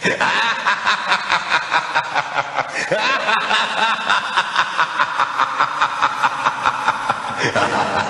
[0.00, 0.28] ハハ
[7.58, 8.07] ハハ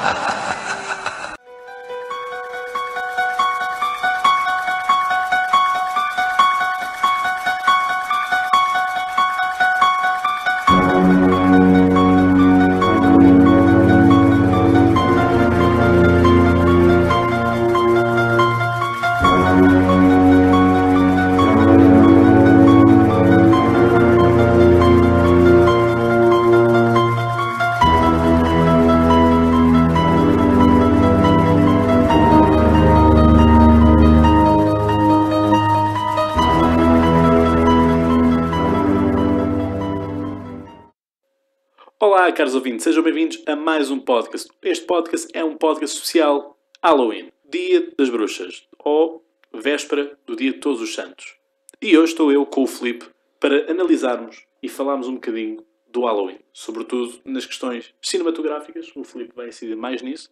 [42.48, 44.48] caros ouvintes, sejam bem-vindos a mais um podcast.
[44.62, 50.58] Este podcast é um podcast especial Halloween, Dia das Bruxas, ou véspera do Dia de
[50.58, 51.36] Todos os Santos.
[51.82, 53.04] E hoje estou eu com o Filipe
[53.38, 58.90] para analisarmos e falarmos um bocadinho do Halloween, sobretudo nas questões cinematográficas.
[58.96, 60.30] O Filipe vai incidir mais nisso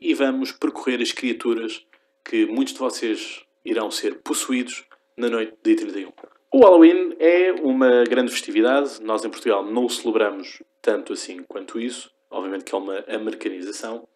[0.00, 1.84] e vamos percorrer as criaturas
[2.24, 4.84] que muitos de vocês irão ser possuídos
[5.16, 6.12] na noite de dia 31.
[6.52, 9.02] O Halloween é uma grande festividade.
[9.02, 12.10] Nós em Portugal não o celebramos tanto assim quanto isso.
[12.30, 14.08] Obviamente que é uma americanização.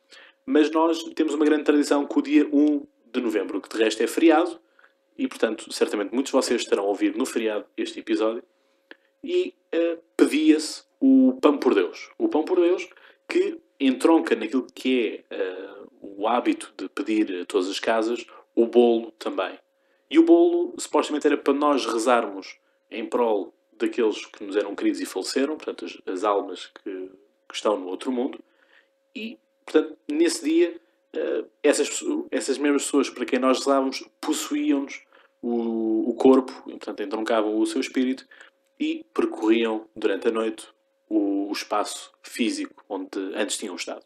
[0.47, 4.03] Mas nós temos uma grande tradição com o dia 1 de novembro, que de resto
[4.03, 4.59] é feriado.
[5.19, 8.43] E, portanto, certamente muitos de vocês estarão a ouvir no feriado este episódio.
[9.23, 12.11] E eh, pedia-se o Pão por Deus.
[12.17, 12.89] O Pão por Deus
[13.29, 18.67] que entronca naquilo que é eh, o hábito de pedir a todas as casas o
[18.67, 19.59] bolo também.
[20.11, 22.57] E o bolo, supostamente, era para nós rezarmos
[22.91, 27.11] em prol daqueles que nos eram queridos e faleceram, portanto, as, as almas que,
[27.49, 28.39] que estão no outro mundo.
[29.15, 30.81] E, portanto, nesse dia,
[31.13, 35.03] eh, essas, essas mesmas pessoas para quem nós rezávamos possuíam-nos
[35.43, 38.27] o, o corpo, e, portanto, entroncavam o seu espírito
[38.79, 40.67] e percorriam durante a noite
[41.09, 44.05] o, o espaço físico onde antes tinham estado.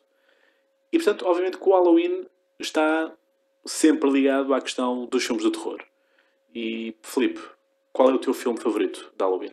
[0.93, 2.27] E, portanto, obviamente que o Halloween
[2.59, 3.13] está
[3.65, 5.83] sempre ligado à questão dos filmes de terror.
[6.55, 7.41] E, Filipe,
[7.93, 9.53] qual é o teu filme favorito de Halloween?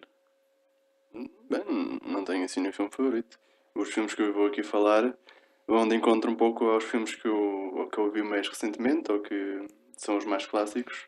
[1.49, 3.39] Bem, não tenho assim nenhum filme favorito.
[3.75, 5.15] Os filmes que eu vou aqui falar
[5.67, 9.19] vão de encontro um pouco aos filmes que eu, que eu vi mais recentemente, ou
[9.19, 9.65] que
[9.97, 11.07] são os mais clássicos,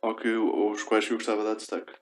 [0.00, 1.92] ou, que, ou os quais eu gostava de dar destaque.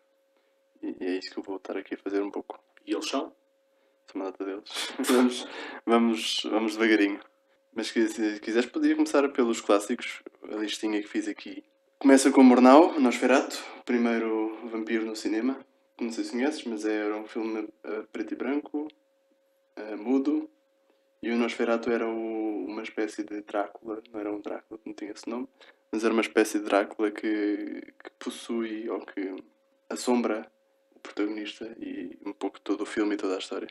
[0.82, 2.58] E, e é isso que eu vou estar aqui a fazer um pouco.
[2.86, 3.32] E eles são?
[4.10, 4.92] Sou uma data deles.
[5.00, 5.46] vamos,
[5.84, 7.20] vamos, vamos devagarinho.
[7.74, 11.62] Mas se se quiseres, podia começar pelos clássicos, a listinha que fiz aqui.
[11.98, 15.58] Começa com Murnau, Nosferatu, primeiro vampiro no cinema.
[16.00, 18.88] Não sei se conheces, mas era um filme eh, preto e branco,
[19.76, 20.50] eh, mudo.
[21.22, 25.10] E o Nosferatu era o- uma espécie de Drácula, não era um Drácula, não tinha
[25.12, 25.48] esse nome,
[25.90, 29.34] mas era uma espécie de Drácula que, que possui ou que
[29.88, 30.46] assombra
[30.94, 33.68] o protagonista e um pouco todo o filme e toda a história.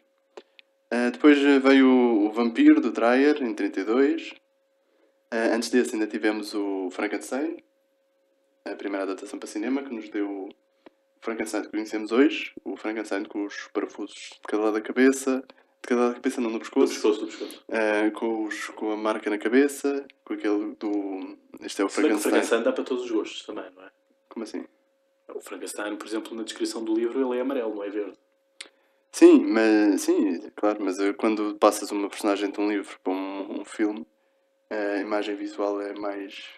[0.91, 4.31] Uh, depois veio o, o Vampiro, do Dreyer, em 32.
[4.31, 7.57] Uh, antes desse ainda tivemos o Frankenstein,
[8.65, 10.49] a primeira adaptação para cinema, que nos deu
[11.25, 12.53] Frankenstein que conhecemos hoje.
[12.63, 15.43] O Frankenstein com os parafusos de cada lado da cabeça,
[15.81, 16.93] de cada lado da cabeça não, no Do pescoço.
[16.93, 17.63] pescoço, do pescoço.
[17.67, 21.37] Uh, com, os, com a marca na cabeça, com aquele do...
[21.61, 22.31] Este é o Se que o Frankenstein.
[22.31, 23.89] Frankenstein dá para todos os gostos também, não é?
[24.29, 24.63] Como assim?
[25.33, 28.17] O Frankenstein, por exemplo, na descrição do livro, ele é amarelo, não é verde.
[29.11, 33.61] Sim, mas sim, claro, mas eh, quando passas uma personagem de um livro para um,
[33.61, 34.05] um filme,
[34.69, 36.49] a imagem visual é mais.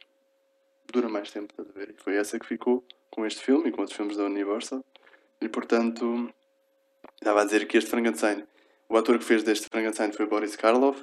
[0.92, 1.92] dura mais tempo, estás a ver?
[1.92, 2.84] E foi essa que ficou
[3.18, 4.86] com este filme e com outros filmes da Universal.
[5.42, 6.32] E portanto,
[7.20, 8.46] estava a dizer que este Frankenstein,
[8.88, 11.02] o ator que fez deste Frankenstein foi Boris Karloff,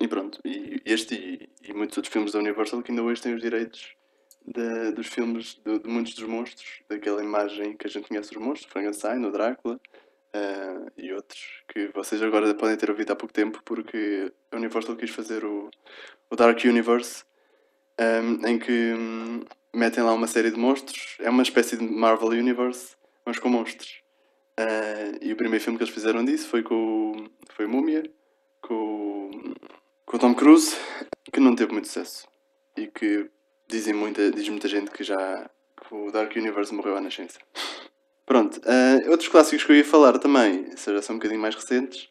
[0.00, 3.34] e pronto, e este e, e muitos outros filmes da Universal que ainda hoje têm
[3.34, 3.96] os direitos
[4.46, 8.40] de- dos filmes de, de muitos dos monstros, daquela imagem que a gente conhece dos
[8.40, 9.80] monstros, Frankenstein, o Drácula.
[10.32, 14.94] Ah, e outros que vocês agora podem ter ouvido há pouco tempo porque a Universal
[14.94, 15.68] quis fazer o,
[16.30, 17.24] o Dark Universe
[17.98, 19.40] ahm, em que hum,
[19.74, 24.02] metem lá uma série de monstros é uma espécie de Marvel Universe mas com monstros
[24.56, 28.02] Ah, e o primeiro filme que eles fizeram disso foi com foi Múmia
[28.60, 29.30] com,
[30.06, 30.76] com Tom Cruise
[31.32, 32.26] que não teve muito sucesso
[32.76, 33.30] e que
[33.66, 37.38] dizem muita, diz muita gente que já que o Dark Universe morreu à nascença
[38.28, 42.10] Pronto, ah, outros clássicos que eu ia falar também, já são um bocadinho mais recentes,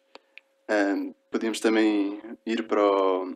[0.68, 3.34] ah, podíamos também ir para o...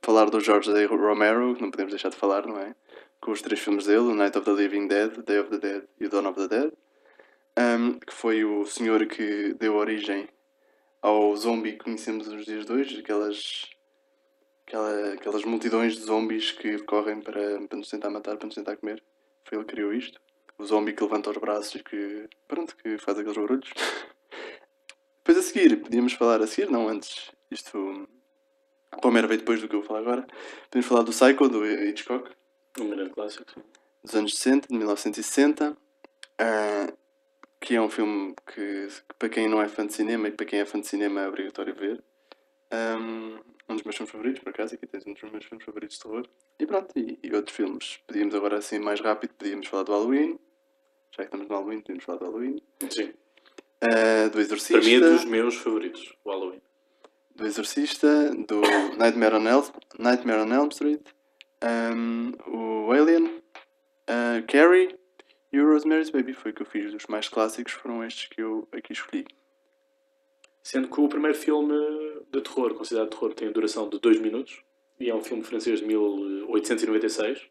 [0.00, 0.70] falar do George.
[0.86, 2.76] Romero, que não podemos deixar de falar, não é?
[3.20, 5.84] Com os três filmes dele, o Night of the Living Dead, Day of the Dead
[6.00, 6.72] e Dawn of the Dead,
[7.56, 10.28] ah, que foi o senhor que deu origem
[11.02, 13.64] ao zombie que conhecemos nos dias de hoje, aquelas,
[14.66, 18.76] aquela- aquelas multidões de zombies que correm para, para nos tentar matar, para nos tentar
[18.76, 19.02] comer.
[19.44, 20.18] Foi ele que criou isto.
[20.58, 23.70] o zombie que levanta os braços e que, pronto, que faz aqueles barulhos.
[25.24, 28.06] Depois a seguir, podíamos falar a seguir, não antes, isto
[29.00, 30.26] Palmeira veio depois do que eu vou falar agora.
[30.68, 32.30] Podemos falar do Psycho, do Hitchcock,
[32.78, 33.44] Um grande clássico.
[33.52, 33.62] sim.
[34.02, 35.76] dos anos 60, de 1960,
[36.38, 36.92] ah,
[37.60, 40.46] que é um filme que, que para quem não é fã de cinema e para
[40.46, 42.02] quem é fã de cinema é obrigatório ver.
[42.72, 43.38] Um,
[43.68, 46.02] um dos meus filmes favoritos, por acaso, aqui tens um dos meus filmes favoritos de
[46.02, 46.26] terror.
[46.58, 47.98] E pronto, e, e outros filmes.
[48.06, 50.38] Podíamos agora assim mais rápido, podíamos falar do Halloween.
[51.10, 52.62] Já que estamos no Halloween, podíamos falar do Halloween.
[52.88, 53.12] Sim.
[53.82, 54.78] Ah, do Exorcista.
[54.78, 56.62] Para mim é dos meus favoritos, o Halloween.
[57.34, 58.60] do Exorcista, do
[58.98, 59.64] Nightmare on Elm,
[59.98, 61.00] Nightmare on Elm Street,
[61.62, 64.96] um, o Alien, uh, Carrie
[65.52, 66.32] e o Rosemary's Baby.
[66.32, 69.26] Foi que eu fiz dos mais clássicos, foram estes que eu aqui escolhi.
[70.62, 71.74] Sendo que o primeiro filme
[72.30, 74.62] de terror, considerado terror, tem a duração de 2 minutos
[74.98, 77.48] e é um filme francês de 1896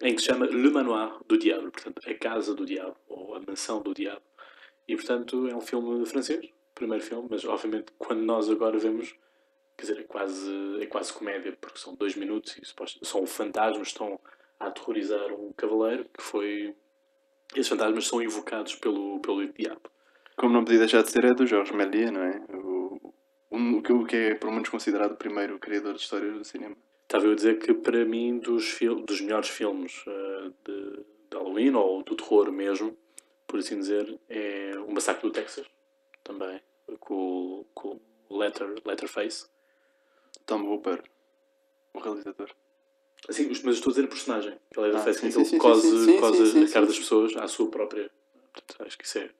[0.00, 3.40] em que se chama Le Manoir do Diabo, portanto, a Casa do Diabo ou a
[3.40, 4.22] Mansão do Diabo.
[4.86, 9.14] E portanto é um filme francês, primeiro filme, mas obviamente quando nós agora vemos,
[9.78, 13.92] quer dizer, é quase, é quase comédia, porque são dois minutos e são fantasmas que
[13.94, 14.18] estão
[14.58, 16.74] a aterrorizar um cavaleiro que foi.
[17.54, 19.80] Esses fantasmas são invocados pelo, pelo diabo.
[20.36, 22.42] Como não podia deixar de ser, é do Georges Méliès, não é?
[22.52, 23.14] O,
[23.50, 26.76] o que- o que é, por muitos, considerado o primeiro criador de histórias do cinema.
[27.04, 30.90] Estava eu a dizer que para mim dos, fil- dos melhores filmes eh, de,
[31.30, 32.94] de Halloween ou do terror mesmo,
[33.46, 35.66] por assim dizer, é o Massacre do Texas,
[36.22, 36.60] também,
[37.00, 37.98] com, o- com
[38.30, 39.48] Letter, Letterface.
[40.48, 41.02] Tom Hooper,
[41.92, 42.48] o realizador.
[43.28, 45.58] Assim, mas estou a dizer a personagem, que é Ah, Leatherface, sim, que sim, sim,
[45.58, 47.00] cose, sim, sim, cose sim, a cara sim, das sim.
[47.02, 48.10] pessoas à sua própria.
[48.52, 49.30] Portanto, acho que isso é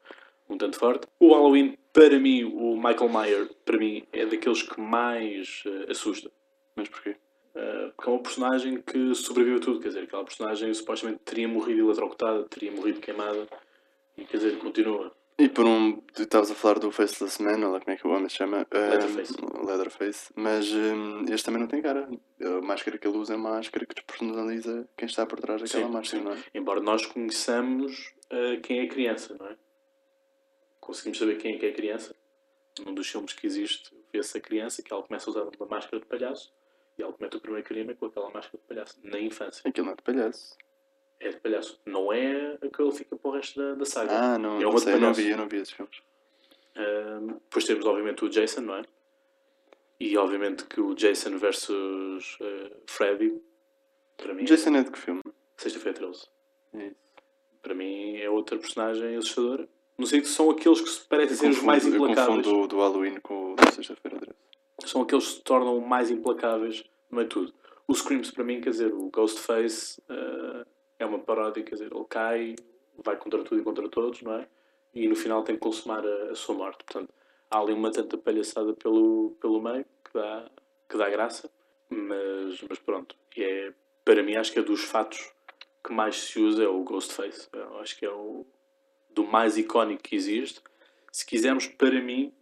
[0.48, 1.06] um tanto forte.
[1.18, 6.30] O Halloween, para mim, o Michael Myers, para mim, é daqueles que mais eh, assusta.
[6.76, 7.16] Mas porquê?
[7.54, 11.48] Uh, porque é uma personagem que sobreviveu a tudo, quer dizer, aquela personagem supostamente teria
[11.48, 13.48] morrido eletrocutada, teria morrido queimada
[14.16, 15.12] e quer dizer, continua.
[15.40, 16.00] E por um.
[16.14, 18.36] Tu estavas a falar do Faceless Man, ou lá como é que o homem se
[18.36, 18.66] chama?
[18.74, 19.34] Um, Leatherface.
[19.64, 20.32] Leatherface.
[20.34, 22.08] Mas um, este também não tem cara.
[22.42, 25.86] A máscara que ele usa é uma máscara que despersonaliza quem está por trás daquela
[25.86, 26.28] Sim, máscara, sim.
[26.28, 26.42] não é?
[26.52, 29.56] Embora nós conheçamos uh, quem é a criança, não é?
[30.80, 32.16] Conseguimos saber quem é que é a criança.
[32.84, 36.00] Num dos filmes que existe, vê-se a criança que ela começa a usar uma máscara
[36.00, 36.52] de palhaço
[36.98, 39.62] e ela comete o primeiro crime com aquela máscara de palhaço, na infância.
[39.64, 40.56] Aquilo não é de palhaço.
[41.20, 41.80] É de palhaço.
[41.84, 44.12] Não é que ele fica para o resto da, da saga.
[44.12, 46.00] Ah, não, É não sei, eu não vi, eu não vi esses filmes.
[46.76, 48.82] Um, depois temos, obviamente, o Jason, não é?
[49.98, 53.40] E, obviamente, que o Jason versus uh, Freddy,
[54.16, 55.20] para mim, Jason é de que filme?
[55.56, 56.26] sexta-feira 13.
[56.74, 56.90] É.
[57.60, 59.68] Para mim, é outra personagem assustadora.
[59.98, 62.46] No sentido que são aqueles que parecem Eu ser os mais confundo- eu implacáveis.
[62.46, 64.36] confundo do Halloween com o da Sexta-feira 13.
[64.86, 67.52] São aqueles que se tornam mais implacáveis, não é tudo.
[67.88, 70.64] O Screams, para mim, quer dizer, o Ghostface uh,
[70.98, 72.56] é uma paródia, quer dizer, ele cai,
[73.02, 74.48] vai contra tudo e contra todos, não é?
[74.94, 76.84] E no final tem que consumar a, a sua morte.
[76.84, 77.12] Portanto,
[77.50, 80.50] há ali uma tanta palhaçada pelo, pelo meio que dá,
[80.88, 81.50] que dá graça,
[81.88, 83.16] mas, mas pronto.
[83.36, 83.72] E é,
[84.04, 85.32] para mim, acho que é dos fatos
[85.84, 87.48] que mais se usa é o Ghostface.
[87.52, 88.44] Eu acho que é o
[89.10, 90.60] do mais icónico que existe.
[91.12, 92.32] Se quisermos, para mim,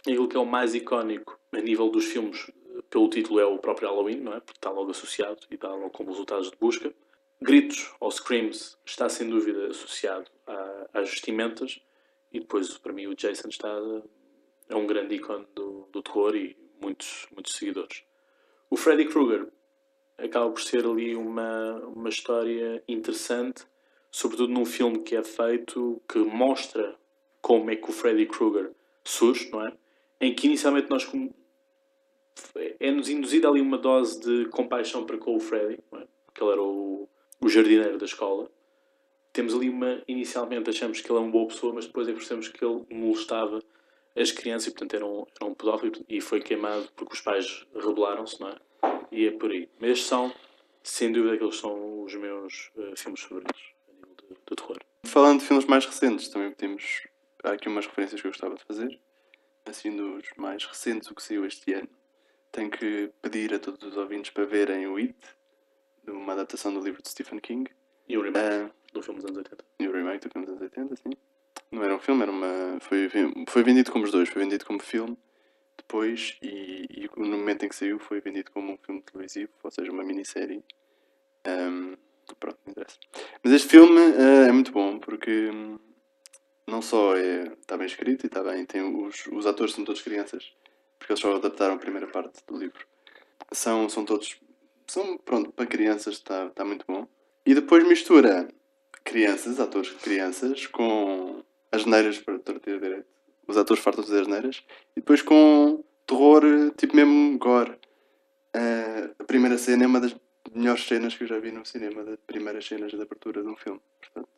[0.00, 2.50] aquilo que é o mais icónico a nível dos filmes,
[2.90, 4.40] pelo título, é o próprio Halloween, não é?
[4.40, 6.92] Porque está logo associado e dá logo como resultados de busca.
[7.42, 10.30] Gritos ou Screams está sem dúvida associado
[10.92, 11.80] às vestimentas
[12.32, 13.68] e depois, para mim, o Jason está
[14.68, 18.04] é um grande ícone do, do terror e muitos, muitos seguidores.
[18.70, 19.48] O Freddy Krueger
[20.16, 23.64] acaba por ser ali uma, uma história interessante,
[24.10, 26.96] sobretudo num filme que é feito que mostra
[27.40, 28.72] como é que o Freddy Krueger
[29.04, 29.72] surge, não é?
[30.20, 31.34] Em que inicialmente nós com-
[32.80, 36.06] é-nos induzida ali uma dose de compaixão para com o Freddy, não é?
[36.24, 37.08] porque ele era o,
[37.42, 38.50] o jardineiro da escola.
[39.32, 42.48] Temos ali uma, inicialmente achamos que ele é uma boa pessoa, mas depois que percebemos
[42.48, 43.60] que ele molestava
[44.14, 47.66] as crianças e portanto era um, era um pedófilo e foi queimado porque os pais
[47.74, 48.56] rebelaram-se, não é?
[49.10, 49.68] E é por aí.
[49.80, 50.32] Mas são,
[50.82, 54.78] sem dúvida, aqueles são os meus eh, filmes favoritos a nível de, de terror.
[55.06, 57.06] Falando de filmes mais recentes, também podemos.
[57.42, 59.00] Há aqui umas referências que eu gostava de fazer.
[59.64, 61.88] Assim, dos mais recentes, o que saiu este ano.
[62.50, 65.16] Tenho que pedir a todos os ouvintes para verem o It,
[66.06, 67.70] uma adaptação do livro de Stephen King.
[68.08, 69.64] E o remake Ah, do filme dos anos 80.
[69.78, 71.10] e o remake do filme dos anos 80, sim.
[71.70, 72.78] Não era um filme, era uma.
[72.80, 73.08] Foi,
[73.48, 74.28] foi vendido como os dois.
[74.28, 75.16] Foi vendido como filme
[75.76, 79.70] depois e, e no momento em que saiu foi vendido como um filme televisivo, ou
[79.70, 80.62] seja, uma minissérie.
[81.44, 81.96] Ahm,
[82.38, 82.96] pronto, não interessa.
[83.42, 85.78] Mas este filme ah, é muito bom porque hum,
[86.66, 90.02] não só é, está bem escrito e está bem, tem os, os atores são todos
[90.02, 90.52] crianças,
[90.98, 92.86] porque eles só adaptaram a primeira parte do livro.
[93.52, 94.40] São, são todos.
[94.92, 97.08] São, pronto, para crianças está está muito bom.
[97.46, 98.46] E depois mistura
[99.02, 103.06] crianças, atores crianças, com as neiras para ter direito.
[103.48, 104.62] Os atores fartam de dizer neiras.
[104.94, 106.42] E depois com terror,
[106.76, 107.70] tipo mesmo gore.
[108.54, 110.14] Uh, a primeira cena é uma das
[110.52, 113.56] melhores cenas que eu já vi no cinema, das primeiras cenas de abertura de um
[113.56, 113.80] filme.
[113.98, 114.28] Portanto,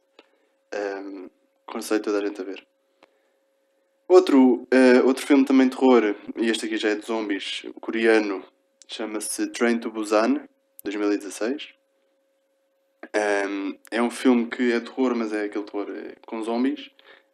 [0.73, 1.31] um,
[1.67, 2.65] conceito toda a gente a ver.
[4.07, 8.45] Outro, uh, outro filme também de terror, e este aqui já é de zombies, coreano,
[8.87, 10.47] chama-se Train to Busan,
[10.85, 11.75] 2016.
[13.15, 16.91] Um, é um filme que é terror, mas é aquele terror eh, com zombies,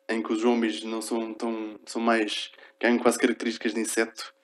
[0.08, 1.78] em que os zombies não são tão.
[1.86, 2.50] são mais.
[2.80, 4.34] ganham quase características de inseto,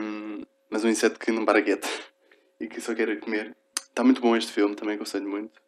[0.00, 1.88] um, mas um inseto que não baraguete
[2.60, 3.56] e que só quer comer.
[3.88, 5.60] Está muito bom este filme, também aconselho muito,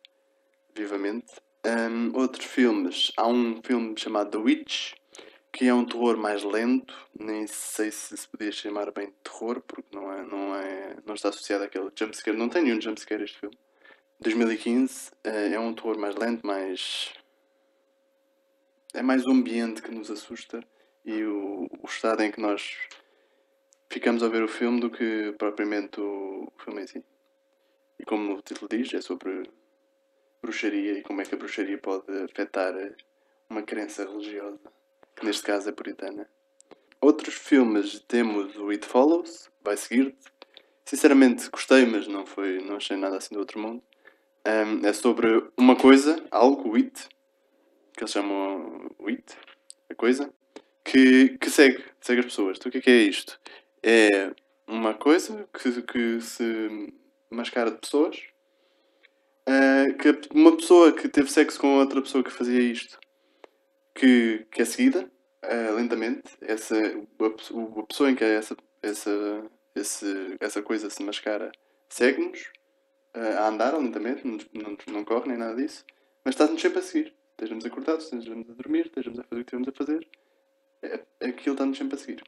[0.74, 1.32] vivamente.
[1.64, 4.92] Um, outros filmes, há um filme chamado The Witch,
[5.58, 9.60] que é um terror mais lento, nem sei se se podia chamar bem de terror,
[9.62, 13.40] porque não, é, não, é, não está associado àquele jumpscare, não tem nenhum jumpscare este
[13.40, 13.58] filme.
[14.20, 17.12] 2015 eh, é um terror mais lento, mais.
[18.94, 20.62] É mais o ambiente que nos assusta
[21.04, 22.76] e o, o estado em que nós
[23.90, 27.04] ficamos a ver o filme do que propriamente o, o filme em si.
[27.98, 29.42] E como o título diz, é sobre
[30.40, 32.72] bruxaria e como é que a bruxaria pode afetar
[33.50, 34.77] uma crença religiosa,
[35.18, 36.28] que neste caso é puritana.
[37.00, 40.16] Outros filmes temos o It Follows, vai seguir-te.
[40.84, 43.82] Sinceramente gostei, mas não foi, não achei nada assim do outro mundo.
[44.46, 47.08] Um, é sobre uma coisa, algo, it,
[47.94, 49.36] que eles chamam it,
[49.90, 50.32] a coisa,
[50.84, 52.56] que, que segue, segue as pessoas.
[52.56, 53.38] Então o que é, que é isto?
[53.82, 54.32] É
[54.66, 56.92] uma coisa que, que se
[57.30, 58.16] mascara de pessoas,
[59.48, 62.98] uh, que uma pessoa que teve sexo com outra pessoa que fazia isto,
[63.98, 65.10] que, que é seguida,
[65.44, 71.50] uh, lentamente, essa, a, a pessoa em que essa, essa, esse, essa coisa se mascara
[71.88, 72.52] segue-nos
[73.14, 75.84] a andar lentamente, não, não, não corre nem nada disso,
[76.24, 77.14] mas estás-nos sempre a seguir.
[77.30, 80.06] Estejamos acordados, estejamos a dormir, estejamos a fazer o que temos a fazer,
[80.82, 82.22] é, é aquilo está-nos sempre a seguir.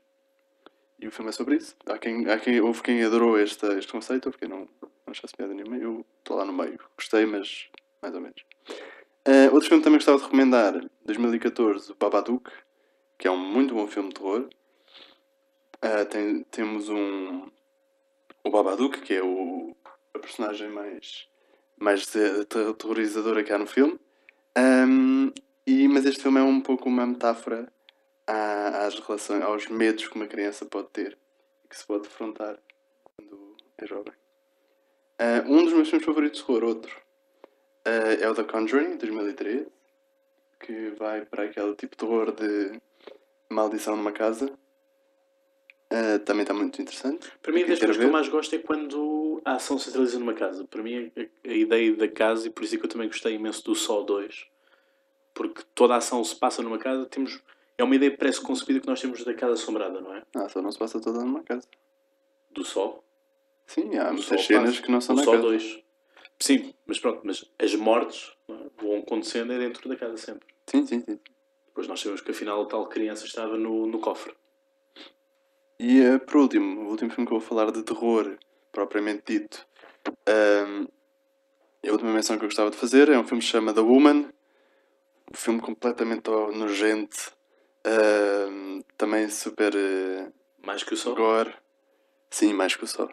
[1.01, 1.75] E o filme é sobre isso.
[1.87, 5.35] Há quem, há quem, houve quem adorou este, este conceito, houve quem não, não achasse
[5.35, 5.79] piada nenhuma.
[5.79, 6.79] Eu estou lá no meio.
[6.97, 7.69] Gostei, mas
[8.03, 8.45] mais ou menos.
[9.29, 12.51] Uh, outro filme que também gostava de recomendar, 2014, o Babadook,
[13.19, 14.49] que é um muito bom filme de terror.
[15.85, 17.51] Uh, tem, temos um.
[18.43, 19.77] O Babadook, que é o,
[20.15, 21.29] a personagem mais,
[21.79, 22.07] mais
[22.79, 24.01] terrorizadora que há no filme.
[24.57, 25.31] Um,
[25.67, 27.71] e, mas este filme é um pouco uma metáfora
[28.27, 31.19] às relações, aos medos que uma criança pode ter
[31.65, 32.59] e que se pode afrontar
[33.05, 34.15] quando é jovem.
[35.21, 36.97] Uh, um dos meus filmes favoritos de terror, outro,
[38.21, 39.67] é o The Conjuring, 2013,
[40.61, 42.81] que vai para aquele tipo de terror de
[43.49, 44.53] maldição numa casa.
[45.93, 47.29] Uh, também está muito interessante.
[47.43, 50.35] Para mim, das coisas que eu mais gosto é quando a ação se realiza numa
[50.35, 50.65] casa.
[50.65, 53.35] Para mim, a, a, ideia da casa, e por isso é que eu também gostei
[53.35, 54.47] imenso do Sol 2,
[55.35, 57.41] porque toda a ação se passa numa casa, temos.
[57.77, 60.23] É uma ideia parece concebida que nós temos da casa assombrada, não é?
[60.37, 61.67] Ah, só não se passa toda numa casa.
[62.51, 63.03] Do Sol?
[63.67, 65.47] Sim, há muitas cenas que não são do na Sol casa.
[65.49, 65.83] 2.
[66.43, 68.55] Sim, mas pronto, mas as mortes é?
[68.81, 70.49] vão acontecendo é dentro da casa sempre.
[70.67, 71.19] Sim, sim, sim.
[71.67, 74.35] Depois nós sabemos que afinal a tal criança estava no, no cofre.
[75.79, 78.39] E uh, por último, o último filme que eu vou falar de terror,
[78.73, 79.67] propriamente dito,
[80.69, 80.87] um,
[81.87, 83.81] a última menção que eu gostava de fazer é um filme que se chama The
[83.81, 84.31] Woman,
[85.33, 87.35] um filme completamente nojento,
[87.87, 89.75] um, também super.
[89.75, 90.33] Uh,
[90.65, 91.15] mais que o Sol?
[91.15, 91.55] Gore.
[92.31, 93.11] Sim, mais que o Sol.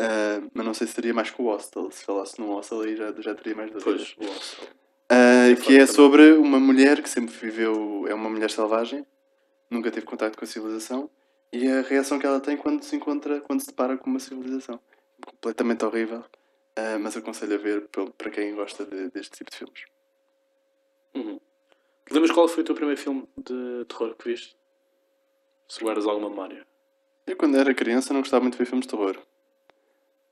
[0.00, 1.90] Uh, mas não sei se seria mais que o Hostel.
[1.90, 4.14] Se falasse num Hostel aí já, já teria mais dúvidas.
[4.16, 4.68] Pois, o Hostel.
[5.12, 8.06] Uh, que é sobre uma mulher que sempre viveu.
[8.08, 9.06] É uma mulher selvagem,
[9.70, 11.10] nunca teve contato com a civilização
[11.52, 14.80] e a reação que ela tem quando se encontra, quando se depara com uma civilização.
[15.24, 19.84] Completamente horrível, uh, mas aconselho a ver para quem gosta de, deste tipo de filmes.
[21.14, 21.38] Uhum.
[22.10, 24.56] Lembras qual foi o teu primeiro filme de terror que viste?
[25.68, 26.66] Se guardas alguma memória.
[27.26, 29.16] Eu, quando era criança, não gostava muito de ver filmes de terror.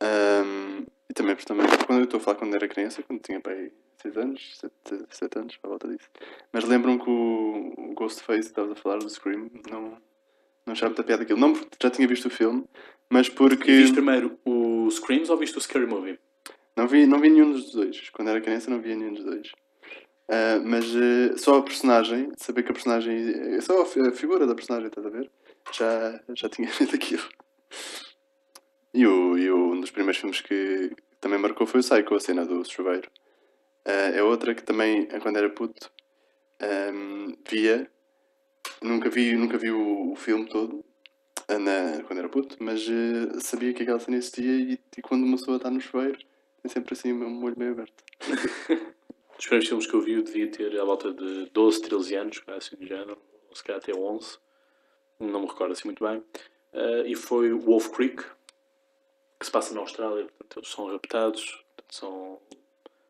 [0.02, 3.70] Um, e também, também, quando eu estou a falar quando era criança, quando tinha pai
[4.02, 6.08] 6 anos, 7, 7 anos, à volta disso.
[6.52, 9.96] Mas lembram que o, Ghostface, estavas a falar do Scream, não,
[10.66, 11.38] não achava muita piada aquilo.
[11.38, 12.64] Não porque já tinha visto o filme,
[13.08, 13.70] mas porque.
[13.70, 16.18] E viste primeiro o Screams ou viste o Scary Movie?
[16.74, 18.10] Não vi, não vi nenhum dos dois.
[18.10, 19.52] Quando era criança não via nenhum dos dois.
[20.28, 23.60] Uh, mas uh, só a personagem, saber que a personagem.
[23.60, 25.30] Só a figura da personagem, estás a ver?
[25.72, 27.22] Já, já tinha visto aquilo.
[28.94, 32.20] E, o, e o, um dos primeiros filmes que também marcou foi o Psycho, a
[32.20, 33.08] cena do chuveiro.
[33.86, 35.90] Uh, é outra que também, quando era puto,
[36.62, 37.90] um, via.
[38.80, 40.84] Nunca vi, nunca vi o, o filme todo,
[41.48, 45.36] na, quando era puto, mas uh, sabia que aquela cena existia e, e, quando uma
[45.36, 46.18] pessoa está no chuveiro,
[46.62, 48.04] tem sempre assim um olho meio aberto.
[49.36, 52.38] Dos primeiros filmes que eu vi, eu devia ter à volta de 12, 13 anos,
[52.40, 53.18] cara, assim do género,
[53.48, 54.38] ou se calhar até 11,
[55.18, 56.18] não me recordo assim muito bem.
[56.72, 58.22] Uh, e foi Wolf Creek,
[59.42, 62.40] que se passa na Austrália, portanto eles são raptados, portanto, são,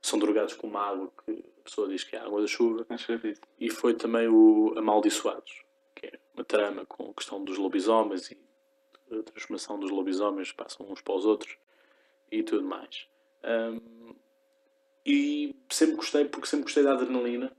[0.00, 2.86] são drogados com uma água que a pessoa diz que é água da chuva.
[3.60, 5.62] E foi também o Amaldiçoados,
[5.94, 8.38] que é uma trama com a questão dos lobisomens e
[9.10, 11.58] a transformação dos lobisomens, passam uns para os outros
[12.30, 13.06] e tudo mais.
[13.44, 14.14] Um,
[15.04, 17.54] e sempre gostei, porque sempre gostei da adrenalina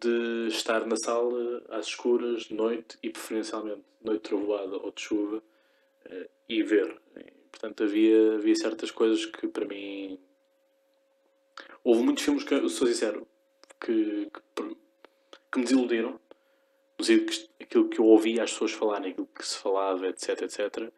[0.00, 5.36] de estar na sala às escuras, de noite e preferencialmente noite trovoada ou de chuva
[6.06, 7.00] uh, e ver.
[7.54, 10.18] Portanto, havia, havia certas coisas que para mim.
[11.84, 13.28] Houve muitos filmes que, sou sincero,
[13.80, 14.76] que, que,
[15.52, 16.18] que me desiludiram.
[16.98, 20.42] No sentido que aquilo que eu ouvia as pessoas falarem, aquilo que se falava, etc,
[20.42, 20.92] etc.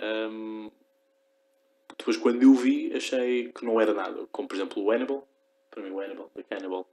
[0.00, 0.70] Um,
[1.96, 4.26] depois, quando eu vi, achei que não era nada.
[4.32, 5.28] Como, por exemplo, o Hannibal.
[5.70, 6.88] Para mim, o Hannibal, The Cannibal.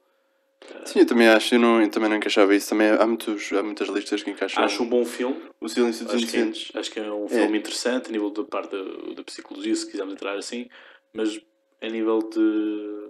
[0.86, 2.70] Sim, eu também acho, eu, não, eu também não encaixava isso.
[2.70, 4.64] Também há, muitos, há muitas listas que encaixam.
[4.64, 5.42] Acho um bom filme.
[5.60, 6.72] O Silêncio dos Acho que, é, Inocentes.
[6.76, 10.14] acho que é um filme interessante a nível da parte da, da psicologia, se quisermos
[10.14, 10.68] entrar assim.
[11.14, 11.40] Mas
[11.82, 13.10] a nível de.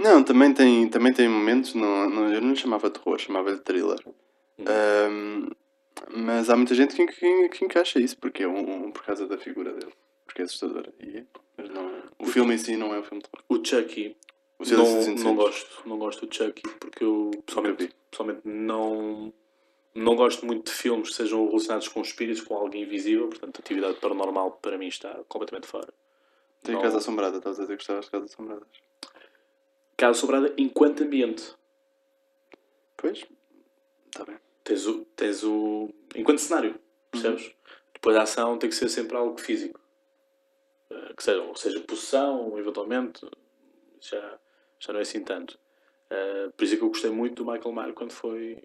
[0.00, 3.98] Não, também tem, também tem momentos, não, não, eu não lhe chamava terror, chamava-lhe thriller.
[4.58, 4.64] Hum.
[4.66, 5.50] Ahm,
[6.14, 9.26] mas há muita gente que, que, que encaixa isso, porque é um, um- por causa
[9.26, 9.92] da figura dele.
[10.24, 10.92] Porque é assustadora.
[11.00, 11.24] E é,
[11.56, 13.44] mas não, o filme em si não é um filme de terror.
[13.48, 14.16] O Chucky.
[14.58, 15.88] Não, não gosto.
[15.88, 19.32] Não gosto do Chucky porque eu pessoalmente, pessoalmente não.
[19.94, 23.98] Não gosto muito de filmes que sejam relacionados com espíritos, com alguém invisível, portanto, atividade
[23.98, 25.92] paranormal para mim está completamente fora.
[26.62, 26.82] Tem Não.
[26.82, 28.68] Casa Assombrada, estás a dizer que gostavas de Casas Assombradas.
[29.96, 31.54] Casa Sobrada enquanto ambiente.
[32.96, 33.24] Pois,
[34.06, 34.36] está bem.
[34.62, 35.88] Tens o, tens o.
[36.14, 36.78] enquanto cenário,
[37.10, 37.52] percebes?
[37.94, 39.80] Depois a ação tem que ser sempre algo físico.
[40.90, 43.26] Eh, que seja, ou seja, possessão, eventualmente,
[44.00, 44.38] já,
[44.80, 45.58] já não é assim tanto.
[46.10, 48.62] Eh, por isso é que eu gostei muito do Michael Myers quando foi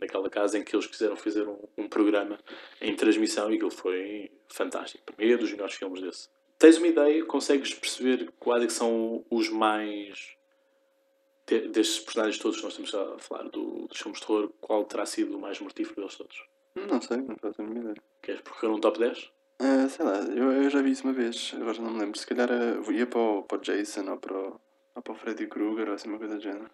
[0.00, 2.38] naquela casa em que eles quiseram fazer um, um programa
[2.80, 5.02] em transmissão e aquilo foi fantástico.
[5.04, 6.28] Para mim é dos melhores filmes desse.
[6.58, 10.36] Tens uma ideia, consegues perceber quais é que são os mais
[11.46, 14.84] de- destes personagens todos que nós estamos a falar do, dos filmes de terror, qual
[14.84, 16.44] terá sido o mais mortífero deles todos?
[16.74, 18.02] Não sei, não faço a mínima ideia.
[18.22, 19.30] Queres procurar um top 10?
[19.60, 22.18] Ah, sei lá, eu, eu já vi isso uma vez, agora não me lembro.
[22.18, 24.60] Se calhar ah, ia para o, para o Jason ou para o,
[24.94, 26.70] ou para o Freddy Krueger ou assim uma coisa do género.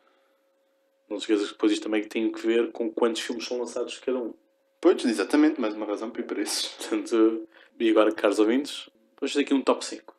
[1.09, 3.95] Não te esqueças que depois isto também tem que ver com quantos filmes são lançados
[3.95, 4.35] de cada um.
[4.81, 6.69] Pois, exatamente, mais uma razão para ir para esses.
[6.69, 10.15] Portanto, e agora, caros ouvintes, vamos fazer aqui um top 5.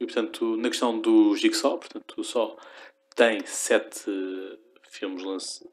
[0.00, 2.58] E, portanto, na questão do Jigsaw, portanto, o Saw
[3.16, 4.58] tem 7
[4.88, 5.72] filmes lançados,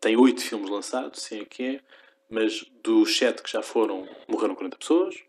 [0.00, 1.80] tem 8 filmes lançados, sim é que é,
[2.28, 5.22] mas dos 7 que já foram, morreram 40 pessoas.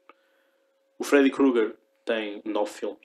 [0.97, 2.99] O Freddy Krueger tem 9 filmes,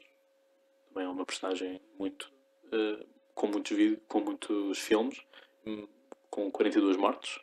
[0.89, 2.31] também é uma personagem muito,
[2.73, 5.21] eh, com, muitos vídeos, com muitos filmes,
[5.67, 5.87] hum,
[6.31, 7.39] com 42 mortes.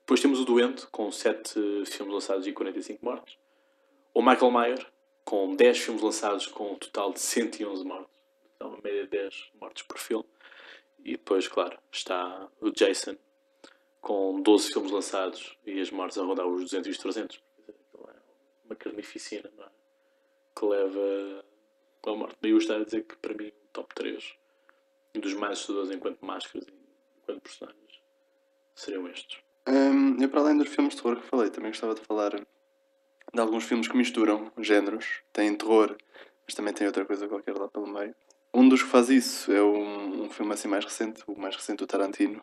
[0.00, 3.36] Depois temos o Doente, com 7 filmes lançados e 45 mortes.
[4.14, 4.86] O Michael Myers,
[5.24, 8.10] com 10 filmes lançados, com um total de 111 mortes.
[8.56, 10.26] Então, uma média de 10 mortes por filme.
[11.04, 13.16] E depois, claro, está o Jason,
[14.00, 17.36] com 12 filmes lançados e as mortes a rondar os 200 e os 300.
[17.36, 18.16] Quer dizer, aquilo é
[18.64, 19.68] uma carnificina, não é?
[20.54, 21.44] Que leva
[22.06, 22.36] à morte.
[22.40, 24.41] Daí eu estar a dizer que, para mim, o top 3
[25.20, 26.72] dos mais assustadores enquanto máscaras e
[27.22, 28.00] enquanto personagens
[28.74, 29.40] seriam estes.
[29.68, 33.40] Hum, eu, para além dos filmes de terror que falei, também gostava de falar de
[33.40, 35.22] alguns filmes que misturam géneros.
[35.32, 35.96] Tem terror,
[36.46, 38.14] mas também tem outra coisa qualquer lá pelo meio.
[38.54, 41.78] Um dos que faz isso é um, um filme assim mais recente, o mais recente
[41.78, 42.40] do Tarantino,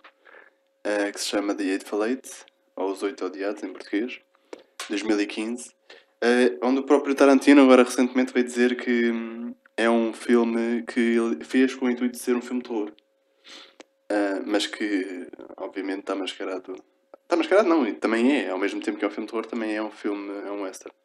[0.84, 2.30] eh, que se chama The Eightful Eight,
[2.76, 4.20] ou Os Oito Odiados em português,
[4.90, 5.72] 2015.
[6.22, 9.54] eh, onde o próprio Tarantino agora recentemente veio dizer que hum,
[9.84, 12.92] é um filme que ele fez com o intuito de ser um filme de terror.
[14.10, 16.74] Ah, mas que obviamente está mascarado.
[17.24, 19.76] Está mascarado não, também é, ao mesmo tempo que é um filme de terror, também
[19.76, 20.96] é um filme, é um western.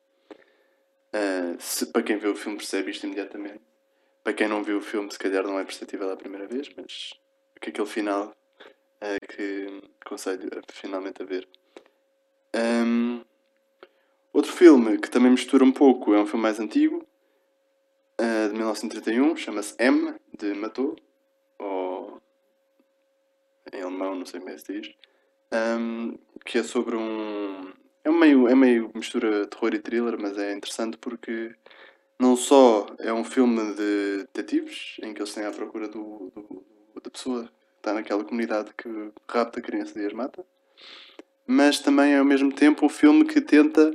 [1.12, 3.60] Ah, se- para quem vê o filme percebe isto imediatamente.
[4.22, 7.10] Para quem não viu o filme, se calhar não é perceptível à primeira vez, mas
[7.60, 8.32] que aquele final
[9.00, 11.46] é que aconselho finalmente a ver.
[12.54, 13.22] Ahm,
[14.32, 17.06] outro filme que também mistura um pouco é um filme mais antigo,
[18.18, 20.96] ah, de 1931, chama-se M, de Matou,
[21.58, 22.20] ou
[23.72, 24.94] em alemão, não sei como é que se diz,
[25.52, 27.72] ahm, que é sobre um.
[28.04, 31.54] É meio, é meio mistura terror e thriller, mas é interessante porque
[32.20, 36.64] não só é um filme de detetives, em que eles têm à procura do, do-
[37.02, 38.88] da pessoa que está naquela comunidade que
[39.28, 40.44] rapta crianças e as mata,
[41.46, 43.90] mas também é ao mesmo tempo um filme que tenta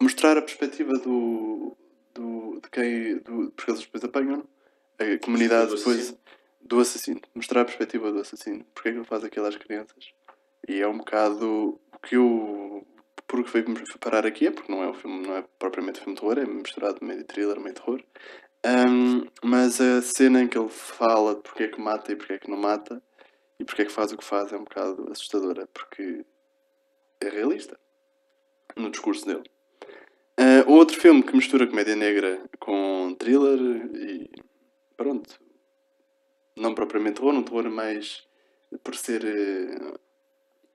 [0.00, 1.76] mostrar a perspectiva do,
[2.18, 3.18] do, de quem.
[3.18, 4.44] Do, porque eles depois apanham
[4.98, 6.18] a comunidade Do depois assassino.
[6.60, 7.20] do assassino.
[7.34, 8.64] Mostrar a perspectiva do assassino.
[8.74, 10.12] Porque é que ele faz aquilo às crianças.
[10.68, 12.86] E é um bocado o que eu.
[13.26, 13.64] Porque foi
[14.00, 16.46] parar aqui é porque não é um filme, não é propriamente filme de terror, é
[16.46, 18.02] misturado meio thriller, meio terror.
[18.64, 22.32] Um, mas a cena em que ele fala de porque é que mata e porque
[22.32, 23.02] é que não mata
[23.60, 26.24] e porque é que faz o que faz é um bocado assustadora, porque
[27.20, 27.78] é realista
[28.76, 29.44] no discurso dele.
[30.38, 33.58] Uh, outro filme que mistura comédia negra com thriller
[33.96, 34.30] e
[34.96, 35.36] pronto,
[36.56, 38.22] não propriamente terror, um terror mais
[38.84, 39.98] por ser uh,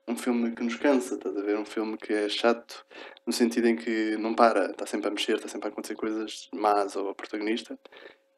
[0.06, 1.56] um filme que nos cansa, estás a ver?
[1.56, 2.84] Um filme que é chato
[3.26, 6.48] no sentido em que não para, está sempre a mexer, está sempre a acontecer coisas
[6.52, 7.78] más ao protagonista.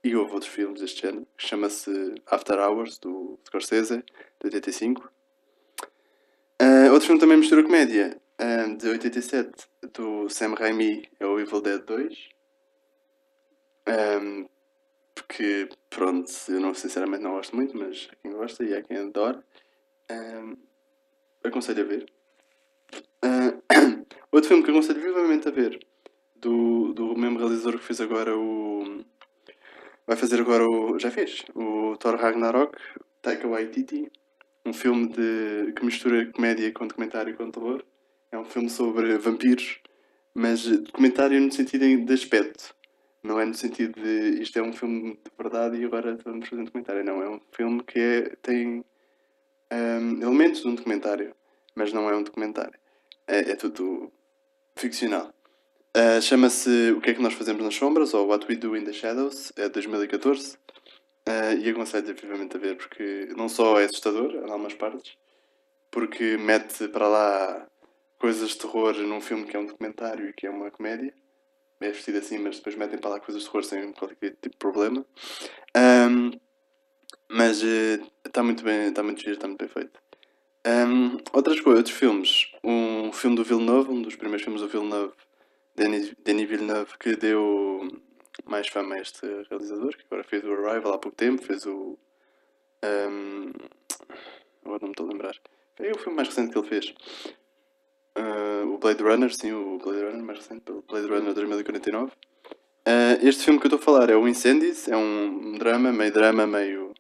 [0.05, 4.05] E houve outros filmes deste género, que chama-se After Hours, do Scorsese,
[4.41, 5.11] de 85.
[6.63, 11.61] Uh, outro filme também mistura comédia, uh, de 87, do Sam Raimi, é o Evil
[11.61, 12.29] Dead 2.
[13.89, 14.49] Um,
[15.15, 18.97] porque, pronto, eu não, sinceramente não gosto muito, mas há quem gosta e há quem
[18.99, 19.43] adora.
[20.11, 20.57] Um,
[21.45, 22.07] aconselho a ver.
[23.25, 23.63] Uh,
[24.31, 25.81] outro filme que aconselho vivamente a ver,
[26.35, 29.05] do, do mesmo realizador que fez agora o.
[30.07, 30.99] Vai fazer agora o.
[30.99, 31.45] Já fez?
[31.55, 32.77] O Thor Ragnarok,
[33.23, 34.11] Taika Waititi.
[34.65, 37.85] Um filme de, que mistura comédia com documentário e com terror.
[38.31, 39.81] É um filme sobre vampiros,
[40.35, 42.75] mas documentário no sentido de aspecto.
[43.23, 46.63] Não é no sentido de isto é um filme de verdade e agora vamos fazer
[46.63, 47.05] um documentário.
[47.05, 48.85] Não, é um filme que é, tem
[49.73, 51.35] um, elementos de um documentário,
[51.75, 52.79] mas não é um documentário.
[53.27, 54.13] É, é tudo
[54.77, 55.33] ficcional.
[55.97, 58.85] Uh, Chama-se O que é que nós fazemos nas sombras ou What We Do in
[58.85, 60.57] the Shadows, é de 2014.
[61.29, 65.17] Uh, e aconselho vivamente a ver porque não só é assustador em algumas partes,
[65.91, 67.67] porque mete para lá
[68.19, 71.13] coisas de terror num filme que é um documentário e que é uma comédia.
[71.81, 74.57] É vestido assim, mas depois metem para lá coisas de terror sem qualquer tipo de
[74.59, 75.05] problema.
[75.77, 76.31] Um,
[77.29, 80.01] mas está eh, uh, muito bem, está muito giro, está muito bem feito.
[80.67, 82.53] Um, outras coisas, outros filmes.
[82.65, 85.15] Um filme do Villeneuve, um dos primeiros filmes do Villeneuve,
[85.75, 87.87] Denis, Denis Villeneuve, que deu
[88.45, 91.99] mais fama a este realizador, que agora fez o Arrival há pouco tempo, fez o.
[92.83, 93.53] Um,
[94.65, 95.37] agora não me estou a lembrar.
[95.79, 96.95] É o filme mais recente que ele fez.
[98.17, 102.07] Uh, o Blade Runner, sim, o Blade Runner mais recente, o Blade Runner 2049.
[102.07, 102.13] Uh,
[103.21, 106.47] este filme que eu estou a falar é o Incendies, é um drama, meio drama,
[106.47, 106.95] meio